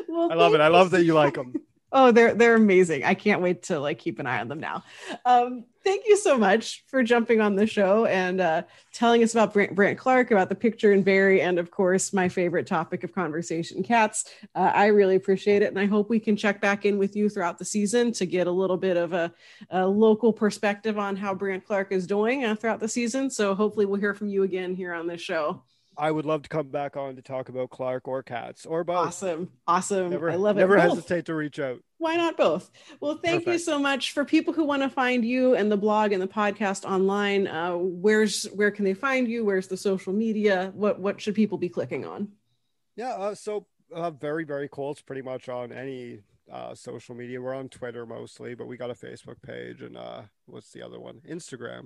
well, 0.09 0.33
I 0.33 0.35
love 0.35 0.55
it. 0.55 0.61
I 0.61 0.69
love 0.69 0.91
that 0.91 1.05
you 1.05 1.15
like 1.15 1.35
them. 1.35 1.55
oh, 1.93 2.13
they're 2.13 2.35
they're 2.35 2.55
amazing. 2.57 3.05
I 3.05 3.15
can't 3.15 3.41
wait 3.41 3.65
to 3.65 3.81
like 3.81 3.99
keep 3.99 4.19
an 4.19 4.27
eye 4.27 4.41
on 4.41 4.49
them 4.49 4.61
now. 4.61 4.85
Um, 5.25 5.65
thank 5.85 6.07
you 6.07 6.17
so 6.17 6.37
much 6.37 6.85
for 6.89 7.03
jumping 7.03 7.41
on 7.41 7.57
the 7.57 7.67
show 7.67 8.07
and 8.07 8.41
uh, 8.41 8.63
telling 8.93 9.23
us 9.23 9.33
about 9.33 9.53
Brandt, 9.53 9.75
Brandt 9.75 9.99
Clarke, 9.99 10.31
about 10.31 10.49
the 10.49 10.55
picture 10.55 10.93
in 10.93 11.03
Barrie, 11.03 11.41
and 11.41 11.59
of 11.59 11.71
course 11.71 12.13
my 12.13 12.29
favorite 12.29 12.67
topic 12.67 13.05
of 13.05 13.15
conversation, 13.15 13.83
cats. 13.83 14.25
Uh, 14.55 14.73
I 14.75 14.87
really 14.87 15.17
appreciate 15.17 15.63
it, 15.63 15.67
and 15.67 15.79
I 15.79 15.87
hope 15.87 16.11
we 16.11 16.21
can 16.21 16.37
check 16.37 16.61
back 16.61 16.85
in 16.85 16.99
with 16.99 17.17
you 17.17 17.29
throughout 17.29 17.59
the 17.59 17.65
season 17.65 18.13
to 18.13 18.27
get 18.27 18.47
a 18.47 18.53
little 18.53 18.77
bit 18.77 18.97
of 18.97 19.13
a, 19.13 19.33
a 19.71 19.87
local 19.87 20.33
perspective 20.33 20.99
on 20.99 21.17
how 21.17 21.35
Brandt 21.35 21.65
Clarke 21.65 21.93
is 21.93 22.07
doing 22.07 22.45
uh, 22.45 22.57
throughout 22.57 22.81
the 22.81 22.89
season. 22.89 23.31
So 23.31 23.55
hopefully 23.55 23.87
we'll 23.87 24.01
hear 24.01 24.15
from 24.15 24.29
you 24.29 24.43
again 24.43 24.75
here 24.75 24.93
on 24.93 25.07
this 25.07 25.21
show. 25.21 25.63
I 25.99 26.11
would 26.11 26.27
love 26.27 26.43
to 26.43 26.49
come 26.49 26.69
back 26.69 26.97
on 26.97 27.17
to 27.17 27.23
talk 27.23 27.49
about 27.49 27.71
Clarke 27.71 28.07
or 28.07 28.23
cats 28.23 28.67
or 28.67 28.85
both. 28.85 29.09
Awesome. 29.09 29.51
Awesome. 29.67 30.11
Never, 30.11 30.31
I 30.31 30.35
love 30.35 30.57
it. 30.57 30.61
Never 30.61 30.79
hesitate 30.79 31.27
to 31.27 31.35
reach 31.35 31.59
out. 31.59 31.79
Why 31.99 32.17
not 32.17 32.37
both? 32.37 32.71
Well, 33.01 33.15
thank 33.17 33.45
Perfect. 33.45 33.53
you 33.53 33.59
so 33.59 33.79
much 33.79 34.13
for 34.13 34.25
people 34.25 34.53
who 34.53 34.65
want 34.65 34.83
to 34.83 34.91
find 34.91 35.25
you 35.25 35.55
and 35.55 35.73
the 35.73 35.77
blog 35.77 36.13
and 36.13 36.21
the 36.21 36.29
podcast 36.29 36.85
online. 36.85 37.47
Uh, 37.47 37.73
where's 37.73 38.45
where 38.47 38.71
can 38.71 38.85
they 38.85 38.95
find 38.95 39.29
you? 39.29 39.45
Where's 39.45 39.69
the 39.69 39.77
social 39.77 40.13
media? 40.13 40.73
What 40.75 41.01
what 41.01 41.21
should 41.21 41.35
people 41.35 41.57
be 41.57 41.71
clicking 41.71 42.05
on? 42.05 42.29
Yeah, 42.97 43.15
uh, 43.15 43.35
so 43.35 43.67
uh, 43.95 44.11
very 44.11 44.45
very 44.45 44.69
Colts 44.69 45.01
pretty 45.01 45.23
much 45.23 45.49
on 45.49 45.73
any 45.73 46.21
uh, 46.53 46.75
social 46.75 47.15
media. 47.15 47.41
We're 47.41 47.55
on 47.55 47.69
Twitter 47.69 48.05
mostly, 48.05 48.55
but 48.55 48.67
we 48.67 48.77
got 48.77 48.91
a 48.91 48.95
Facebook 48.95 49.41
page 49.43 49.81
and 49.81 49.97
uh, 49.97 50.23
what's 50.47 50.73
the 50.73 50.83
other 50.83 51.01
one? 51.01 51.21
Instagram. 51.29 51.85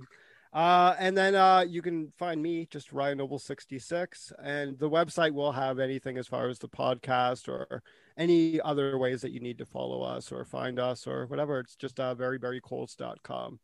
Uh, 0.52 0.96
and 0.98 1.16
then 1.16 1.36
uh, 1.36 1.64
you 1.66 1.80
can 1.80 2.12
find 2.18 2.42
me 2.42 2.66
just 2.70 2.92
Ryan 2.92 3.18
Noble 3.18 3.38
66, 3.38 4.32
and 4.42 4.76
the 4.78 4.90
website 4.90 5.32
will 5.32 5.52
have 5.52 5.78
anything 5.78 6.18
as 6.18 6.26
far 6.26 6.48
as 6.48 6.58
the 6.58 6.68
podcast 6.68 7.46
or 7.48 7.82
any 8.16 8.60
other 8.60 8.98
ways 8.98 9.22
that 9.22 9.30
you 9.30 9.38
need 9.38 9.58
to 9.58 9.64
follow 9.64 10.02
us 10.02 10.32
or 10.32 10.44
find 10.44 10.80
us 10.80 11.06
or 11.06 11.26
whatever. 11.26 11.60
It's 11.60 11.76
just 11.76 12.00
uh, 12.00 12.16
veryverycolts.com. 12.16 13.60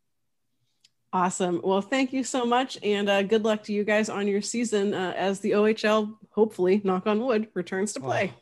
Awesome. 1.11 1.61
Well, 1.63 1.81
thank 1.81 2.13
you 2.13 2.23
so 2.23 2.45
much, 2.45 2.77
and 2.81 3.09
uh, 3.09 3.23
good 3.23 3.43
luck 3.43 3.63
to 3.63 3.73
you 3.73 3.83
guys 3.83 4.07
on 4.07 4.27
your 4.27 4.41
season 4.41 4.93
uh, 4.93 5.13
as 5.17 5.41
the 5.41 5.51
OHL, 5.51 6.15
hopefully, 6.31 6.79
knock 6.85 7.05
on 7.05 7.19
wood, 7.19 7.49
returns 7.53 7.93
to 7.93 7.99
play. 7.99 8.33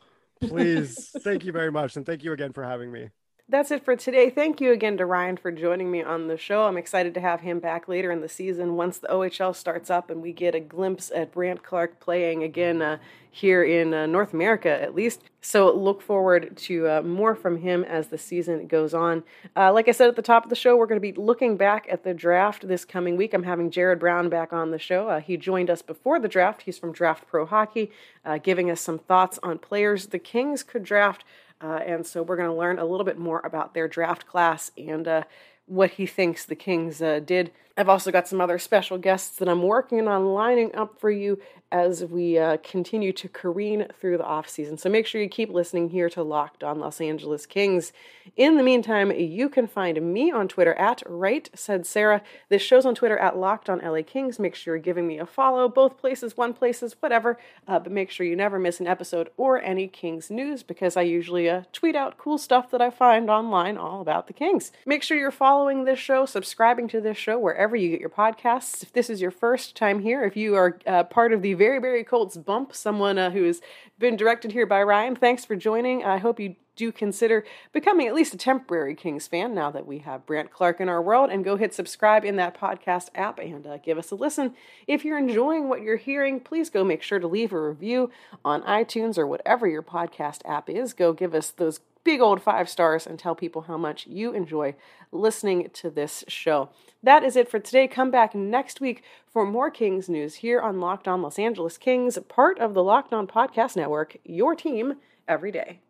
Oh, 0.42 0.48
please, 0.48 1.10
thank 1.22 1.44
you 1.44 1.50
very 1.50 1.72
much, 1.72 1.96
and 1.96 2.06
thank 2.06 2.22
you 2.22 2.32
again 2.32 2.52
for 2.52 2.62
having 2.62 2.92
me 2.92 3.08
that's 3.48 3.70
it 3.70 3.84
for 3.84 3.94
today. 3.94 4.28
Thank 4.28 4.60
you 4.60 4.72
again 4.72 4.96
to 4.96 5.06
Ryan 5.06 5.36
for 5.36 5.52
joining 5.52 5.88
me 5.88 6.02
on 6.02 6.26
the 6.26 6.36
show. 6.36 6.64
I'm 6.64 6.76
excited 6.76 7.14
to 7.14 7.20
have 7.20 7.42
him 7.42 7.60
back 7.60 7.86
later 7.86 8.10
in 8.10 8.20
the 8.20 8.28
season 8.28 8.74
once 8.74 8.98
the 8.98 9.06
OHL 9.06 9.54
starts 9.54 9.88
up 9.88 10.10
and 10.10 10.20
we 10.20 10.32
get 10.32 10.56
a 10.56 10.60
glimpse 10.60 11.12
at 11.14 11.30
Brandt 11.30 11.62
Clarke 11.62 12.00
playing 12.00 12.42
again 12.42 12.82
uh, 12.82 12.98
here 13.30 13.62
in 13.62 13.94
uh, 13.94 14.06
North 14.06 14.34
America, 14.34 14.68
at 14.68 14.96
least. 14.96 15.22
So 15.40 15.72
look 15.72 16.02
forward 16.02 16.56
to 16.56 16.88
uh, 16.88 17.02
more 17.02 17.36
from 17.36 17.58
him 17.58 17.84
as 17.84 18.08
the 18.08 18.18
season 18.18 18.66
goes 18.66 18.94
on. 18.94 19.22
Uh, 19.54 19.72
like 19.72 19.86
I 19.86 19.92
said 19.92 20.08
at 20.08 20.16
the 20.16 20.22
top 20.22 20.42
of 20.42 20.50
the 20.50 20.56
show, 20.56 20.76
we're 20.76 20.86
going 20.86 21.00
to 21.00 21.12
be 21.12 21.12
looking 21.12 21.56
back 21.56 21.86
at 21.88 22.02
the 22.02 22.14
draft 22.14 22.66
this 22.66 22.84
coming 22.84 23.16
week. 23.16 23.32
I'm 23.32 23.44
having 23.44 23.70
Jared 23.70 24.00
Brown 24.00 24.28
back 24.28 24.52
on 24.52 24.72
the 24.72 24.78
show. 24.80 25.08
Uh, 25.08 25.20
he 25.20 25.36
joined 25.36 25.70
us 25.70 25.82
before 25.82 26.18
the 26.18 26.26
draft. 26.26 26.62
He's 26.62 26.78
from 26.78 26.92
Draft 26.92 27.28
Pro 27.28 27.46
Hockey, 27.46 27.92
uh, 28.24 28.38
giving 28.38 28.72
us 28.72 28.80
some 28.80 28.98
thoughts 28.98 29.38
on 29.44 29.58
players 29.58 30.06
the 30.06 30.18
Kings 30.18 30.64
could 30.64 30.82
draft 30.82 31.22
uh, 31.60 31.80
and 31.86 32.06
so 32.06 32.22
we're 32.22 32.36
going 32.36 32.48
to 32.48 32.54
learn 32.54 32.78
a 32.78 32.84
little 32.84 33.04
bit 33.04 33.18
more 33.18 33.40
about 33.44 33.74
their 33.74 33.88
draft 33.88 34.26
class 34.26 34.70
and 34.76 35.08
uh, 35.08 35.22
what 35.66 35.92
he 35.92 36.06
thinks 36.06 36.44
the 36.44 36.54
Kings 36.54 37.00
uh, 37.02 37.20
did. 37.20 37.50
I've 37.76 37.88
also 37.88 38.10
got 38.10 38.26
some 38.26 38.40
other 38.40 38.58
special 38.58 38.96
guests 38.96 39.36
that 39.38 39.48
I'm 39.48 39.62
working 39.62 40.08
on 40.08 40.32
lining 40.32 40.74
up 40.74 40.98
for 40.98 41.10
you 41.10 41.38
as 41.72 42.04
we 42.04 42.38
uh, 42.38 42.56
continue 42.62 43.12
to 43.12 43.28
careen 43.28 43.86
through 44.00 44.16
the 44.16 44.24
off 44.24 44.48
season. 44.48 44.78
So 44.78 44.88
make 44.88 45.06
sure 45.06 45.20
you 45.20 45.28
keep 45.28 45.50
listening 45.50 45.90
here 45.90 46.08
to 46.10 46.22
Locked 46.22 46.62
On 46.62 46.78
Los 46.78 47.00
Angeles 47.00 47.44
Kings. 47.44 47.92
In 48.36 48.56
the 48.56 48.62
meantime, 48.62 49.10
you 49.10 49.48
can 49.48 49.66
find 49.66 50.00
me 50.00 50.30
on 50.30 50.46
Twitter 50.46 50.74
at 50.74 51.02
Right 51.06 51.50
Said 51.54 51.84
Sarah. 51.84 52.22
This 52.48 52.62
show's 52.62 52.86
on 52.86 52.94
Twitter 52.94 53.18
at 53.18 53.36
Locked 53.36 53.68
On 53.68 53.80
LA 53.80 54.02
Kings. 54.06 54.38
Make 54.38 54.54
sure 54.54 54.76
you're 54.76 54.82
giving 54.82 55.08
me 55.08 55.18
a 55.18 55.26
follow. 55.26 55.68
Both 55.68 55.98
places, 55.98 56.36
one 56.36 56.54
places, 56.54 56.94
whatever. 57.00 57.36
Uh, 57.66 57.80
but 57.80 57.90
make 57.90 58.10
sure 58.10 58.26
you 58.26 58.36
never 58.36 58.60
miss 58.60 58.78
an 58.78 58.86
episode 58.86 59.30
or 59.36 59.60
any 59.60 59.88
Kings 59.88 60.30
news 60.30 60.62
because 60.62 60.96
I 60.96 61.02
usually 61.02 61.50
uh, 61.50 61.62
tweet 61.72 61.96
out 61.96 62.16
cool 62.16 62.38
stuff 62.38 62.70
that 62.70 62.80
I 62.80 62.90
find 62.90 63.28
online 63.28 63.76
all 63.76 64.00
about 64.00 64.28
the 64.28 64.32
Kings. 64.32 64.70
Make 64.86 65.02
sure 65.02 65.18
you're 65.18 65.32
following 65.32 65.84
this 65.84 65.98
show, 65.98 66.26
subscribing 66.26 66.86
to 66.88 67.00
this 67.00 67.16
show 67.16 67.38
wherever 67.38 67.65
you 67.74 67.90
get 67.90 68.00
your 68.00 68.10
podcasts. 68.10 68.82
If 68.82 68.92
this 68.92 69.10
is 69.10 69.20
your 69.20 69.32
first 69.32 69.74
time 69.74 70.00
here, 70.00 70.22
if 70.22 70.36
you 70.36 70.54
are 70.54 70.78
uh, 70.86 71.02
part 71.04 71.32
of 71.32 71.42
the 71.42 71.54
very, 71.54 71.80
very 71.80 72.04
Colts 72.04 72.36
bump, 72.36 72.74
someone 72.74 73.18
uh, 73.18 73.30
who's 73.30 73.60
been 73.98 74.16
directed 74.16 74.52
here 74.52 74.66
by 74.66 74.82
Ryan. 74.82 75.16
Thanks 75.16 75.44
for 75.44 75.56
joining. 75.56 76.04
I 76.04 76.18
hope 76.18 76.38
you 76.38 76.54
do 76.76 76.92
consider 76.92 77.44
becoming 77.72 78.06
at 78.06 78.14
least 78.14 78.34
a 78.34 78.36
temporary 78.36 78.94
Kings 78.94 79.26
fan 79.26 79.54
now 79.54 79.70
that 79.70 79.86
we 79.86 79.98
have 79.98 80.26
Brandt 80.26 80.52
Clarke 80.52 80.80
in 80.80 80.88
our 80.88 81.02
world 81.02 81.30
and 81.30 81.44
go 81.44 81.56
hit 81.56 81.74
subscribe 81.74 82.24
in 82.24 82.36
that 82.36 82.58
podcast 82.58 83.08
app 83.14 83.38
and 83.38 83.66
uh, 83.66 83.78
give 83.78 83.98
us 83.98 84.10
a 84.10 84.14
listen. 84.14 84.54
If 84.86 85.04
you're 85.04 85.18
enjoying 85.18 85.68
what 85.68 85.80
you're 85.80 85.96
hearing, 85.96 86.38
please 86.38 86.70
go 86.70 86.84
make 86.84 87.02
sure 87.02 87.18
to 87.18 87.26
leave 87.26 87.52
a 87.52 87.60
review 87.60 88.10
on 88.44 88.62
iTunes 88.62 89.18
or 89.18 89.26
whatever 89.26 89.66
your 89.66 89.82
podcast 89.82 90.42
app 90.44 90.68
is. 90.68 90.92
Go 90.92 91.12
give 91.12 91.34
us 91.34 91.50
those 91.50 91.80
big 92.06 92.20
old 92.20 92.40
five 92.40 92.68
stars 92.68 93.04
and 93.04 93.18
tell 93.18 93.34
people 93.34 93.62
how 93.62 93.76
much 93.76 94.06
you 94.06 94.32
enjoy 94.32 94.76
listening 95.10 95.68
to 95.72 95.90
this 95.90 96.24
show. 96.28 96.68
That 97.02 97.24
is 97.24 97.34
it 97.34 97.50
for 97.50 97.58
today. 97.58 97.88
Come 97.88 98.12
back 98.12 98.32
next 98.32 98.80
week 98.80 99.02
for 99.26 99.44
more 99.44 99.72
Kings 99.72 100.08
news 100.08 100.36
here 100.36 100.60
on 100.60 100.80
Locked 100.80 101.08
On 101.08 101.20
Los 101.20 101.36
Angeles 101.36 101.76
Kings, 101.76 102.16
part 102.28 102.60
of 102.60 102.74
the 102.74 102.82
Locked 102.84 103.12
On 103.12 103.26
Podcast 103.26 103.74
Network, 103.74 104.18
your 104.22 104.54
team 104.54 104.94
every 105.26 105.50
day. 105.50 105.80